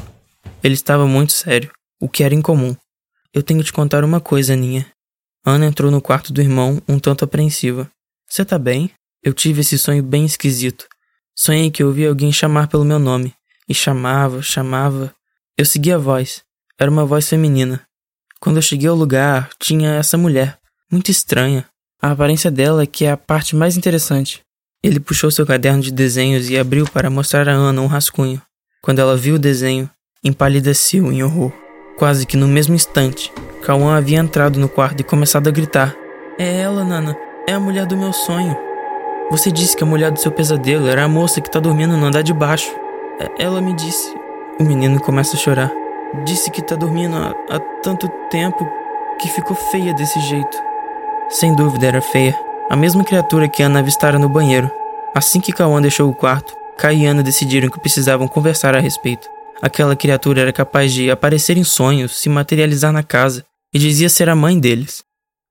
Ele 0.62 0.74
estava 0.74 1.06
muito 1.06 1.32
sério, 1.32 1.70
o 2.00 2.08
que 2.08 2.24
era 2.24 2.34
incomum. 2.34 2.74
Eu 3.32 3.42
tenho 3.42 3.60
que 3.60 3.66
te 3.66 3.72
contar 3.72 4.02
uma 4.04 4.20
coisa, 4.20 4.54
Aninha. 4.54 4.86
Ana 5.46 5.66
entrou 5.66 5.90
no 5.90 6.02
quarto 6.02 6.32
do 6.32 6.40
irmão 6.40 6.82
um 6.88 6.98
tanto 6.98 7.24
apreensiva. 7.24 7.90
Você 8.28 8.44
tá 8.44 8.58
bem? 8.58 8.90
Eu 9.22 9.32
tive 9.32 9.60
esse 9.60 9.78
sonho 9.78 10.02
bem 10.02 10.24
esquisito. 10.24 10.86
Sonhei 11.42 11.70
que 11.70 11.82
ouvi 11.82 12.06
alguém 12.06 12.30
chamar 12.30 12.68
pelo 12.68 12.84
meu 12.84 12.98
nome. 12.98 13.32
E 13.66 13.72
chamava, 13.72 14.42
chamava. 14.42 15.10
Eu 15.56 15.64
segui 15.64 15.90
a 15.90 15.96
voz. 15.96 16.42
Era 16.78 16.90
uma 16.90 17.06
voz 17.06 17.26
feminina. 17.26 17.80
Quando 18.38 18.56
eu 18.56 18.62
cheguei 18.62 18.90
ao 18.90 18.94
lugar, 18.94 19.48
tinha 19.58 19.94
essa 19.94 20.18
mulher. 20.18 20.58
Muito 20.92 21.10
estranha. 21.10 21.64
A 22.02 22.10
aparência 22.10 22.50
dela 22.50 22.82
é 22.82 22.86
que 22.86 23.06
é 23.06 23.10
a 23.10 23.16
parte 23.16 23.56
mais 23.56 23.74
interessante. 23.74 24.42
Ele 24.82 25.00
puxou 25.00 25.30
seu 25.30 25.46
caderno 25.46 25.80
de 25.80 25.90
desenhos 25.90 26.50
e 26.50 26.58
abriu 26.58 26.84
para 26.84 27.08
mostrar 27.08 27.48
a 27.48 27.52
Ana 27.52 27.80
um 27.80 27.86
rascunho. 27.86 28.42
Quando 28.82 28.98
ela 28.98 29.16
viu 29.16 29.36
o 29.36 29.38
desenho, 29.38 29.88
empalideceu 30.22 31.10
em 31.10 31.22
horror. 31.22 31.54
Quase 31.96 32.26
que 32.26 32.36
no 32.36 32.48
mesmo 32.48 32.74
instante, 32.74 33.32
Cauã 33.62 33.96
havia 33.96 34.18
entrado 34.18 34.60
no 34.60 34.68
quarto 34.68 35.00
e 35.00 35.04
começado 35.04 35.48
a 35.48 35.50
gritar: 35.50 35.96
É 36.38 36.60
ela, 36.60 36.84
Nana. 36.84 37.16
É 37.48 37.54
a 37.54 37.60
mulher 37.60 37.86
do 37.86 37.96
meu 37.96 38.12
sonho. 38.12 38.69
Você 39.30 39.52
disse 39.52 39.76
que 39.76 39.84
a 39.84 39.86
mulher 39.86 40.10
do 40.10 40.18
seu 40.18 40.32
pesadelo 40.32 40.88
era 40.88 41.04
a 41.04 41.08
moça 41.08 41.40
que 41.40 41.48
está 41.48 41.60
dormindo 41.60 41.96
no 41.96 42.06
andar 42.06 42.22
de 42.22 42.34
baixo. 42.34 42.74
É, 43.20 43.44
ela 43.44 43.60
me 43.60 43.72
disse. 43.72 44.12
O 44.58 44.64
menino 44.64 45.00
começa 45.00 45.36
a 45.36 45.38
chorar. 45.38 45.70
Disse 46.24 46.50
que 46.50 46.60
está 46.60 46.74
dormindo 46.74 47.16
há, 47.16 47.32
há 47.48 47.60
tanto 47.80 48.08
tempo 48.28 48.68
que 49.20 49.28
ficou 49.28 49.56
feia 49.56 49.94
desse 49.94 50.18
jeito. 50.20 50.58
Sem 51.28 51.54
dúvida 51.54 51.86
era 51.86 52.02
feia. 52.02 52.36
A 52.68 52.74
mesma 52.74 53.04
criatura 53.04 53.48
que 53.48 53.62
Ana 53.62 53.78
avistara 53.78 54.18
no 54.18 54.28
banheiro. 54.28 54.68
Assim 55.14 55.40
que 55.40 55.52
Cauã 55.52 55.80
deixou 55.80 56.10
o 56.10 56.14
quarto, 56.14 56.52
Kai 56.76 56.96
e 56.96 57.06
Ana 57.06 57.22
decidiram 57.22 57.68
que 57.68 57.78
precisavam 57.78 58.26
conversar 58.26 58.76
a 58.76 58.80
respeito. 58.80 59.28
Aquela 59.62 59.94
criatura 59.94 60.40
era 60.40 60.52
capaz 60.52 60.92
de 60.92 61.08
aparecer 61.08 61.56
em 61.56 61.64
sonhos, 61.64 62.16
se 62.16 62.28
materializar 62.28 62.92
na 62.92 63.04
casa, 63.04 63.44
e 63.72 63.78
dizia 63.78 64.08
ser 64.08 64.28
a 64.28 64.34
mãe 64.34 64.58
deles. 64.58 65.04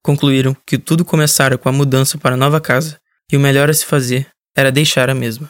Concluíram 0.03 0.55
que 0.65 0.77
tudo 0.77 1.05
começara 1.05 1.57
com 1.57 1.69
a 1.69 1.71
mudança 1.71 2.17
para 2.17 2.35
a 2.35 2.37
nova 2.37 2.59
casa, 2.59 2.98
e 3.31 3.37
o 3.37 3.39
melhor 3.39 3.69
a 3.69 3.73
se 3.73 3.85
fazer 3.85 4.29
era 4.55 4.71
deixar 4.71 5.09
a 5.09 5.15
mesma. 5.15 5.49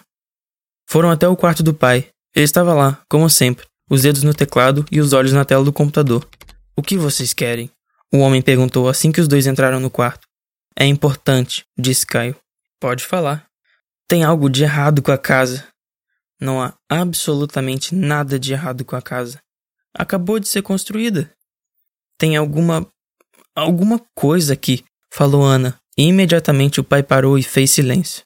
Foram 0.88 1.10
até 1.10 1.28
o 1.28 1.38
quarto 1.38 1.64
do 1.64 1.74
pai. 1.74 2.10
Ele 2.36 2.46
estava 2.46 2.74
lá, 2.74 3.02
como 3.10 3.30
sempre, 3.30 3.66
os 3.90 4.04
dedos 4.04 4.24
no 4.24 4.34
teclado 4.34 4.86
e 4.92 5.00
os 5.00 5.14
olhos 5.14 5.34
na 5.34 5.46
tela 5.46 5.64
do 5.64 5.74
computador. 5.74 6.28
O 6.76 6.82
que 6.82 6.98
vocês 6.98 7.34
querem? 7.34 7.70
O 8.12 8.20
homem 8.20 8.42
perguntou 8.42 8.90
assim 8.90 9.12
que 9.12 9.22
os 9.22 9.28
dois 9.28 9.46
entraram 9.46 9.80
no 9.80 9.90
quarto. 9.90 10.28
É 10.76 10.86
importante, 10.86 11.66
disse 11.78 12.06
Caio. 12.06 12.36
Pode 12.80 13.04
falar. 13.04 13.46
Tem 14.08 14.24
algo 14.24 14.50
de 14.50 14.64
errado 14.64 15.02
com 15.02 15.12
a 15.12 15.18
casa. 15.18 15.68
Não 16.40 16.62
há 16.62 16.74
absolutamente 16.90 17.94
nada 17.94 18.40
de 18.40 18.54
errado 18.54 18.86
com 18.86 18.96
a 18.96 19.02
casa. 19.02 19.42
Acabou 19.94 20.40
de 20.40 20.48
ser 20.48 20.62
construída. 20.62 21.32
Tem 22.18 22.38
alguma. 22.38 22.88
alguma 23.56 24.00
coisa 24.16 24.54
aqui, 24.54 24.84
falou 25.12 25.44
Ana. 25.44 25.80
E 26.00 26.04
imediatamente 26.04 26.80
o 26.80 26.84
pai 26.84 27.04
parou 27.04 27.38
e 27.38 27.44
fez 27.44 27.72
silêncio. 27.72 28.24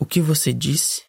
O 0.00 0.06
que 0.06 0.20
você 0.20 0.52
disse? 0.52 1.02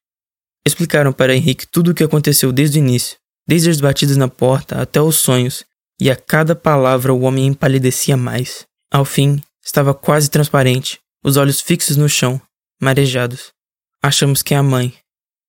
Explicaram 0.65 1.13
para 1.13 1.33
Henrique 1.33 1.65
tudo 1.65 1.91
o 1.91 1.93
que 1.95 2.03
aconteceu 2.03 2.51
desde 2.51 2.77
o 2.77 2.83
início, 2.83 3.17
desde 3.47 3.69
as 3.69 3.79
batidas 3.79 4.17
na 4.17 4.27
porta 4.27 4.81
até 4.81 5.01
os 5.01 5.15
sonhos, 5.15 5.63
e 5.99 6.11
a 6.11 6.15
cada 6.15 6.55
palavra 6.55 7.13
o 7.13 7.21
homem 7.21 7.47
empalidecia 7.47 8.17
mais. 8.17 8.67
Ao 8.91 9.05
fim, 9.05 9.41
Estava 9.67 9.93
quase 9.93 10.29
transparente, 10.29 10.97
os 11.21 11.35
olhos 11.35 11.59
fixos 11.59 11.97
no 11.97 12.07
chão, 12.07 12.41
marejados. 12.81 13.51
Achamos 14.01 14.41
que 14.41 14.53
é 14.53 14.57
a 14.57 14.63
mãe, 14.63 14.95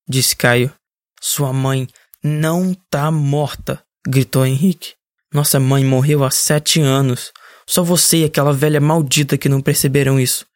disse 0.09 0.35
Caio. 0.35 0.75
Sua 1.21 1.53
mãe 1.53 1.87
não 2.21 2.75
tá 2.91 3.13
morta, 3.13 3.81
gritou 4.05 4.45
Henrique. 4.45 4.95
Nossa 5.33 5.61
mãe 5.61 5.85
morreu 5.85 6.25
há 6.25 6.33
sete 6.33 6.81
anos. 6.81 7.33
Só 7.69 7.85
você 7.85 8.23
e 8.23 8.25
aquela 8.25 8.55
velha 8.55 8.81
maldita 8.81 9.37
que 9.37 9.47
não 9.47 9.61
perceberam 9.61 10.19
isso. 10.19 10.47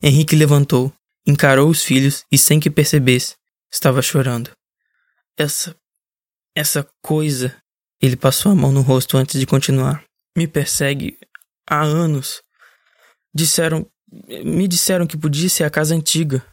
Henrique 0.00 0.36
levantou, 0.36 0.92
encarou 1.26 1.68
os 1.68 1.82
filhos 1.82 2.24
e, 2.30 2.38
sem 2.38 2.60
que 2.60 2.70
percebesse, 2.70 3.34
estava 3.68 4.00
chorando. 4.00 4.52
Essa. 5.36 5.74
essa 6.54 6.88
coisa. 7.02 7.56
Ele 8.00 8.16
passou 8.16 8.52
a 8.52 8.54
mão 8.54 8.70
no 8.70 8.80
rosto 8.80 9.16
antes 9.16 9.40
de 9.40 9.44
continuar. 9.44 10.04
Me 10.38 10.46
persegue 10.46 11.18
há 11.68 11.82
anos. 11.82 12.40
Disseram. 13.34 13.84
Me 14.44 14.68
disseram 14.68 15.04
que 15.04 15.16
podia 15.16 15.48
ser 15.48 15.64
a 15.64 15.70
casa 15.70 15.96
antiga. 15.96 16.46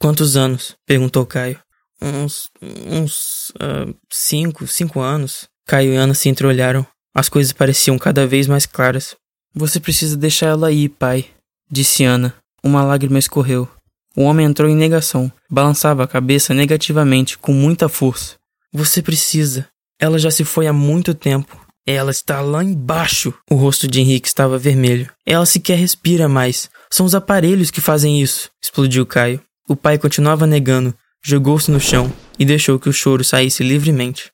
Quantos 0.00 0.36
anos? 0.36 0.76
perguntou 0.86 1.26
Caio. 1.26 1.60
Uns. 2.00 2.50
uns. 2.62 3.50
Uh, 3.56 3.98
cinco, 4.12 4.64
cinco 4.68 5.00
anos. 5.00 5.48
Caio 5.66 5.92
e 5.92 5.96
Ana 5.96 6.14
se 6.14 6.28
entreolharam. 6.28 6.86
As 7.12 7.28
coisas 7.28 7.52
pareciam 7.52 7.98
cada 7.98 8.28
vez 8.28 8.46
mais 8.46 8.64
claras. 8.64 9.16
Você 9.54 9.78
precisa 9.78 10.16
deixar 10.16 10.46
ela 10.46 10.72
ir, 10.72 10.88
pai, 10.88 11.26
disse 11.70 12.04
Ana. 12.04 12.34
Uma 12.62 12.82
lágrima 12.82 13.18
escorreu. 13.18 13.68
O 14.16 14.22
homem 14.22 14.46
entrou 14.46 14.70
em 14.70 14.76
negação, 14.76 15.30
balançava 15.50 16.02
a 16.02 16.08
cabeça 16.08 16.54
negativamente, 16.54 17.36
com 17.36 17.52
muita 17.52 17.88
força. 17.88 18.36
Você 18.72 19.02
precisa. 19.02 19.68
Ela 20.00 20.18
já 20.18 20.30
se 20.30 20.44
foi 20.44 20.66
há 20.66 20.72
muito 20.72 21.14
tempo. 21.14 21.60
Ela 21.86 22.10
está 22.10 22.40
lá 22.40 22.64
embaixo. 22.64 23.34
O 23.50 23.54
rosto 23.54 23.86
de 23.86 24.00
Henrique 24.00 24.26
estava 24.26 24.58
vermelho. 24.58 25.10
Ela 25.26 25.44
sequer 25.44 25.76
respira 25.76 26.28
mais. 26.28 26.70
São 26.90 27.04
os 27.04 27.14
aparelhos 27.14 27.70
que 27.70 27.80
fazem 27.80 28.22
isso, 28.22 28.50
explodiu 28.62 29.04
Caio. 29.04 29.40
O 29.68 29.76
pai 29.76 29.98
continuava 29.98 30.46
negando, 30.46 30.94
jogou-se 31.22 31.70
no 31.70 31.80
chão 31.80 32.12
e 32.38 32.44
deixou 32.44 32.78
que 32.78 32.88
o 32.88 32.92
choro 32.92 33.22
saísse 33.22 33.62
livremente. 33.62 34.30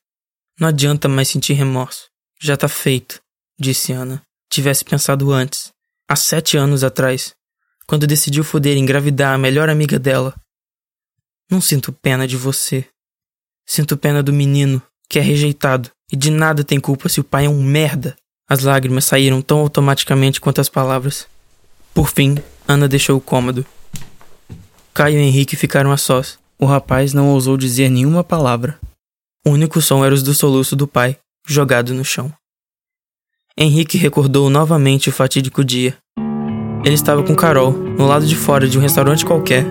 Não 0.59 0.67
adianta 0.67 1.07
mais 1.07 1.27
sentir 1.27 1.53
remorso. 1.53 2.05
Já 2.39 2.55
tá 2.55 2.67
feito, 2.67 3.19
disse 3.59 3.91
Ana. 3.91 4.21
Tivesse 4.51 4.83
pensado 4.83 5.31
antes, 5.31 5.71
há 6.09 6.15
sete 6.17 6.57
anos 6.57 6.83
atrás, 6.83 7.33
quando 7.87 8.05
decidiu 8.05 8.43
foder 8.43 8.75
engravidar 8.75 9.33
a 9.33 9.37
melhor 9.37 9.69
amiga 9.69 9.97
dela. 9.97 10.35
Não 11.49 11.61
sinto 11.61 11.93
pena 11.93 12.27
de 12.27 12.35
você. 12.35 12.85
Sinto 13.65 13.95
pena 13.95 14.21
do 14.21 14.33
menino, 14.33 14.81
que 15.07 15.19
é 15.19 15.21
rejeitado, 15.21 15.89
e 16.11 16.17
de 16.17 16.29
nada 16.29 16.65
tem 16.65 16.81
culpa 16.81 17.07
se 17.07 17.21
o 17.21 17.23
pai 17.23 17.45
é 17.45 17.49
um 17.49 17.63
merda. 17.63 18.13
As 18.45 18.63
lágrimas 18.63 19.05
saíram 19.05 19.41
tão 19.41 19.59
automaticamente 19.59 20.41
quanto 20.41 20.59
as 20.59 20.67
palavras. 20.67 21.29
Por 21.93 22.09
fim, 22.09 22.35
Ana 22.67 22.89
deixou 22.89 23.17
o 23.17 23.21
cômodo. 23.21 23.65
Caio 24.93 25.17
e 25.17 25.21
Henrique 25.21 25.55
ficaram 25.55 25.93
a 25.93 25.97
sós. 25.97 26.37
O 26.59 26.65
rapaz 26.65 27.13
não 27.13 27.29
ousou 27.29 27.55
dizer 27.55 27.89
nenhuma 27.89 28.21
palavra. 28.21 28.77
O 29.45 29.51
único 29.51 29.81
som 29.81 30.03
era 30.03 30.13
os 30.13 30.21
do 30.21 30.33
soluço 30.33 30.75
do 30.75 30.85
pai, 30.85 31.17
jogado 31.47 31.93
no 31.93 32.03
chão. 32.03 32.33
Henrique 33.57 33.97
recordou 33.97 34.49
novamente 34.49 35.09
o 35.09 35.11
fatídico 35.11 35.63
dia. 35.63 35.93
Ele 36.85 36.95
estava 36.95 37.21
com 37.21 37.35
Carol, 37.35 37.73
no 37.73 38.07
lado 38.07 38.25
de 38.25 38.35
fora 38.35 38.67
de 38.67 38.77
um 38.77 38.81
restaurante 38.81 39.25
qualquer. 39.25 39.65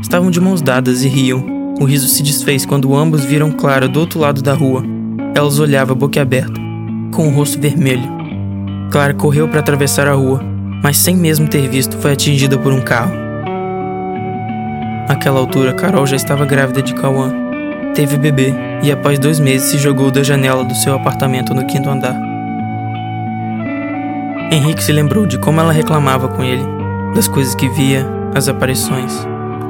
Estavam 0.00 0.30
de 0.30 0.40
mãos 0.40 0.62
dadas 0.62 1.02
e 1.02 1.08
riam. 1.08 1.74
O 1.80 1.84
riso 1.84 2.06
se 2.06 2.22
desfez 2.22 2.64
quando 2.64 2.94
ambos 2.94 3.24
viram 3.24 3.50
Clara 3.50 3.88
do 3.88 3.98
outro 3.98 4.20
lado 4.20 4.40
da 4.40 4.54
rua, 4.54 4.84
ela 5.34 5.48
os 5.48 5.58
olhava 5.58 5.92
boquiaberta, 5.96 6.54
com 7.12 7.26
o 7.26 7.30
rosto 7.30 7.60
vermelho. 7.60 8.08
Clara 8.92 9.12
correu 9.12 9.48
para 9.48 9.58
atravessar 9.58 10.06
a 10.06 10.12
rua, 10.12 10.40
mas 10.80 10.96
sem 10.96 11.16
mesmo 11.16 11.48
ter 11.48 11.68
visto, 11.68 11.98
foi 11.98 12.12
atingida 12.12 12.56
por 12.56 12.72
um 12.72 12.80
carro. 12.80 13.12
Naquela 15.08 15.40
altura, 15.40 15.72
Carol 15.74 16.06
já 16.06 16.14
estava 16.14 16.46
grávida 16.46 16.80
de 16.80 16.94
Cauã. 16.94 17.34
Teve 17.94 18.16
bebê 18.16 18.54
e, 18.82 18.92
após 18.92 19.18
dois 19.18 19.40
meses, 19.40 19.70
se 19.70 19.78
jogou 19.78 20.12
da 20.12 20.22
janela 20.22 20.64
do 20.64 20.74
seu 20.76 20.94
apartamento 20.94 21.52
no 21.52 21.66
quinto 21.66 21.90
andar. 21.90 22.33
Henrique 24.50 24.82
se 24.84 24.92
lembrou 24.92 25.26
de 25.26 25.38
como 25.38 25.60
ela 25.60 25.72
reclamava 25.72 26.28
com 26.28 26.42
ele, 26.42 26.64
das 27.14 27.26
coisas 27.26 27.54
que 27.54 27.68
via, 27.68 28.06
as 28.34 28.48
aparições, 28.48 29.12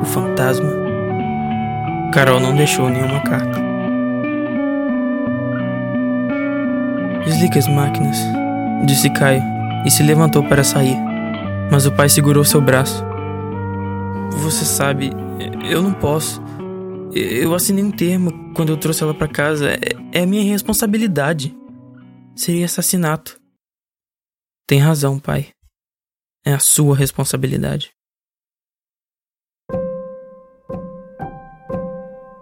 o 0.02 0.04
fantasma. 0.04 0.70
Carol 2.12 2.40
não 2.40 2.54
deixou 2.54 2.88
nenhuma 2.88 3.20
carta. 3.20 3.62
Desliga 7.24 7.58
as 7.58 7.68
máquinas, 7.68 8.18
disse 8.84 9.08
Caio 9.10 9.42
e 9.84 9.90
se 9.90 10.02
levantou 10.02 10.42
para 10.44 10.62
sair. 10.62 10.96
Mas 11.70 11.86
o 11.86 11.92
pai 11.92 12.08
segurou 12.08 12.44
seu 12.44 12.60
braço. 12.60 13.04
Você 14.42 14.64
sabe, 14.64 15.10
eu 15.68 15.82
não 15.82 15.92
posso. 15.92 16.42
Eu 17.12 17.54
assinei 17.54 17.82
um 17.82 17.90
termo 17.90 18.52
quando 18.54 18.70
eu 18.70 18.76
trouxe 18.76 19.02
ela 19.02 19.14
para 19.14 19.28
casa. 19.28 19.70
É, 19.70 20.20
é 20.20 20.26
minha 20.26 20.42
responsabilidade. 20.44 21.56
Seria 22.34 22.66
assassinato. 22.66 23.43
Tem 24.66 24.78
razão, 24.78 25.18
pai. 25.18 25.48
É 26.44 26.52
a 26.52 26.58
sua 26.58 26.96
responsabilidade. 26.96 27.92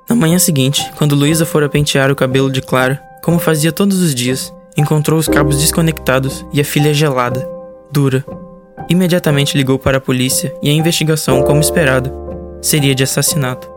Na 0.08 0.16
manhã 0.16 0.38
seguinte, 0.38 0.90
quando 0.96 1.14
Luísa 1.14 1.46
fora 1.46 1.68
pentear 1.68 2.10
o 2.10 2.16
cabelo 2.16 2.50
de 2.50 2.60
Clara, 2.60 3.02
Como 3.22 3.38
fazia 3.38 3.70
todos 3.70 4.02
os 4.02 4.12
dias, 4.12 4.52
encontrou 4.76 5.16
os 5.16 5.28
cabos 5.28 5.60
desconectados 5.60 6.44
e 6.52 6.60
a 6.60 6.64
filha 6.64 6.92
gelada, 6.92 7.48
dura. 7.92 8.24
Imediatamente 8.88 9.56
ligou 9.56 9.78
para 9.78 9.98
a 9.98 10.00
polícia 10.00 10.52
e 10.60 10.68
a 10.68 10.72
investigação, 10.72 11.40
como 11.44 11.60
esperado, 11.60 12.12
seria 12.60 12.96
de 12.96 13.04
assassinato. 13.04 13.70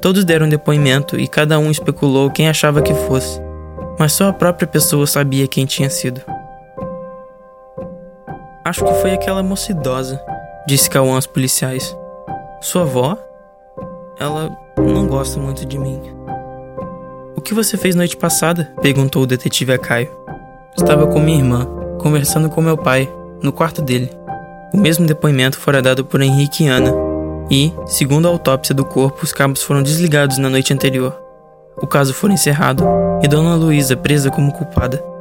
Todos 0.00 0.24
deram 0.24 0.48
depoimento 0.48 1.20
e 1.20 1.28
cada 1.28 1.58
um 1.58 1.70
especulou 1.70 2.30
quem 2.30 2.48
achava 2.48 2.80
que 2.80 2.94
fosse, 2.94 3.38
mas 3.98 4.14
só 4.14 4.28
a 4.28 4.32
própria 4.32 4.66
pessoa 4.66 5.06
sabia 5.06 5.46
quem 5.46 5.66
tinha 5.66 5.90
sido. 5.90 6.22
Acho 8.64 8.84
que 8.84 8.94
foi 8.94 9.12
aquela 9.12 9.42
moça 9.42 9.72
idosa, 9.72 10.20
disse 10.68 10.88
Cauã 10.88 11.16
aos 11.16 11.26
policiais. 11.26 11.96
Sua 12.60 12.82
avó? 12.82 13.18
Ela 14.20 14.56
não 14.78 15.08
gosta 15.08 15.40
muito 15.40 15.66
de 15.66 15.76
mim. 15.76 16.00
O 17.36 17.40
que 17.40 17.54
você 17.54 17.76
fez 17.76 17.96
noite 17.96 18.16
passada? 18.16 18.72
perguntou 18.80 19.24
o 19.24 19.26
detetive 19.26 19.72
a 19.72 19.78
Caio. 19.78 20.10
Estava 20.78 21.08
com 21.08 21.18
minha 21.18 21.38
irmã, 21.38 21.66
conversando 21.98 22.48
com 22.48 22.62
meu 22.62 22.78
pai, 22.78 23.12
no 23.42 23.52
quarto 23.52 23.82
dele. 23.82 24.10
O 24.72 24.78
mesmo 24.78 25.06
depoimento 25.06 25.58
fora 25.58 25.82
dado 25.82 26.04
por 26.04 26.20
Henrique 26.20 26.62
e 26.62 26.68
Ana, 26.68 26.92
e, 27.50 27.72
segundo 27.84 28.28
a 28.28 28.30
autópsia 28.30 28.74
do 28.74 28.84
corpo, 28.84 29.24
os 29.24 29.32
cabos 29.32 29.62
foram 29.62 29.82
desligados 29.82 30.38
na 30.38 30.48
noite 30.48 30.72
anterior. 30.72 31.20
O 31.76 31.86
caso 31.86 32.14
foi 32.14 32.30
encerrado 32.30 32.84
e 33.22 33.26
Dona 33.26 33.56
Luísa 33.56 33.96
presa 33.96 34.30
como 34.30 34.52
culpada. 34.52 35.11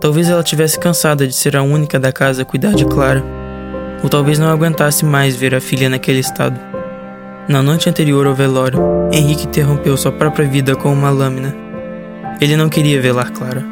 Talvez 0.00 0.30
ela 0.30 0.44
tivesse 0.44 0.78
cansada 0.78 1.26
de 1.26 1.34
ser 1.34 1.56
a 1.56 1.62
única 1.62 1.98
da 1.98 2.12
casa 2.12 2.42
a 2.42 2.44
cuidar 2.44 2.72
de 2.72 2.84
Clara, 2.84 3.24
ou 4.02 4.08
talvez 4.08 4.38
não 4.38 4.48
aguentasse 4.48 5.04
mais 5.04 5.34
ver 5.34 5.54
a 5.54 5.60
filha 5.60 5.88
naquele 5.88 6.20
estado. 6.20 6.58
Na 7.48 7.62
noite 7.62 7.88
anterior 7.88 8.26
ao 8.26 8.34
velório, 8.34 8.80
Henrique 9.10 9.46
interrompeu 9.46 9.96
sua 9.96 10.12
própria 10.12 10.46
vida 10.46 10.76
com 10.76 10.92
uma 10.92 11.10
lâmina. 11.10 11.54
Ele 12.40 12.56
não 12.56 12.68
queria 12.68 13.00
velar 13.00 13.32
Clara, 13.32 13.64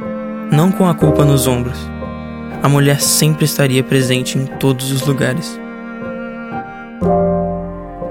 não 0.50 0.72
com 0.72 0.88
a 0.88 0.94
culpa 0.94 1.24
nos 1.24 1.46
ombros. 1.46 1.78
A 2.60 2.68
mulher 2.68 3.00
sempre 3.00 3.44
estaria 3.44 3.84
presente 3.84 4.36
em 4.36 4.46
todos 4.46 4.90
os 4.90 5.06
lugares. 5.06 5.60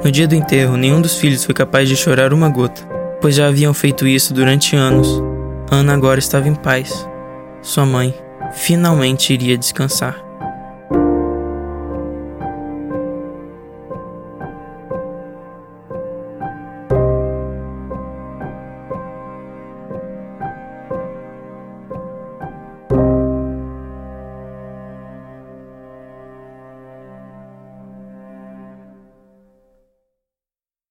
No 0.02 0.10
dia 0.12 0.28
do 0.28 0.36
enterro, 0.36 0.78
nenhum 0.78 1.02
dos 1.02 1.18
filhos 1.18 1.44
foi 1.44 1.54
capaz 1.54 1.90
de 1.90 1.98
chorar 1.98 2.32
uma 2.32 2.48
gota, 2.48 2.82
pois 3.20 3.36
já 3.36 3.48
haviam 3.48 3.74
feito 3.74 4.08
isso 4.08 4.34
durante 4.34 4.76
anos. 4.76 5.22
Ana 5.70 5.94
agora 5.94 6.20
estava 6.20 6.48
em 6.48 6.56
paz. 6.56 7.06
Sua 7.66 7.84
mãe 7.84 8.14
finalmente 8.54 9.34
iria 9.34 9.58
descansar. 9.58 10.25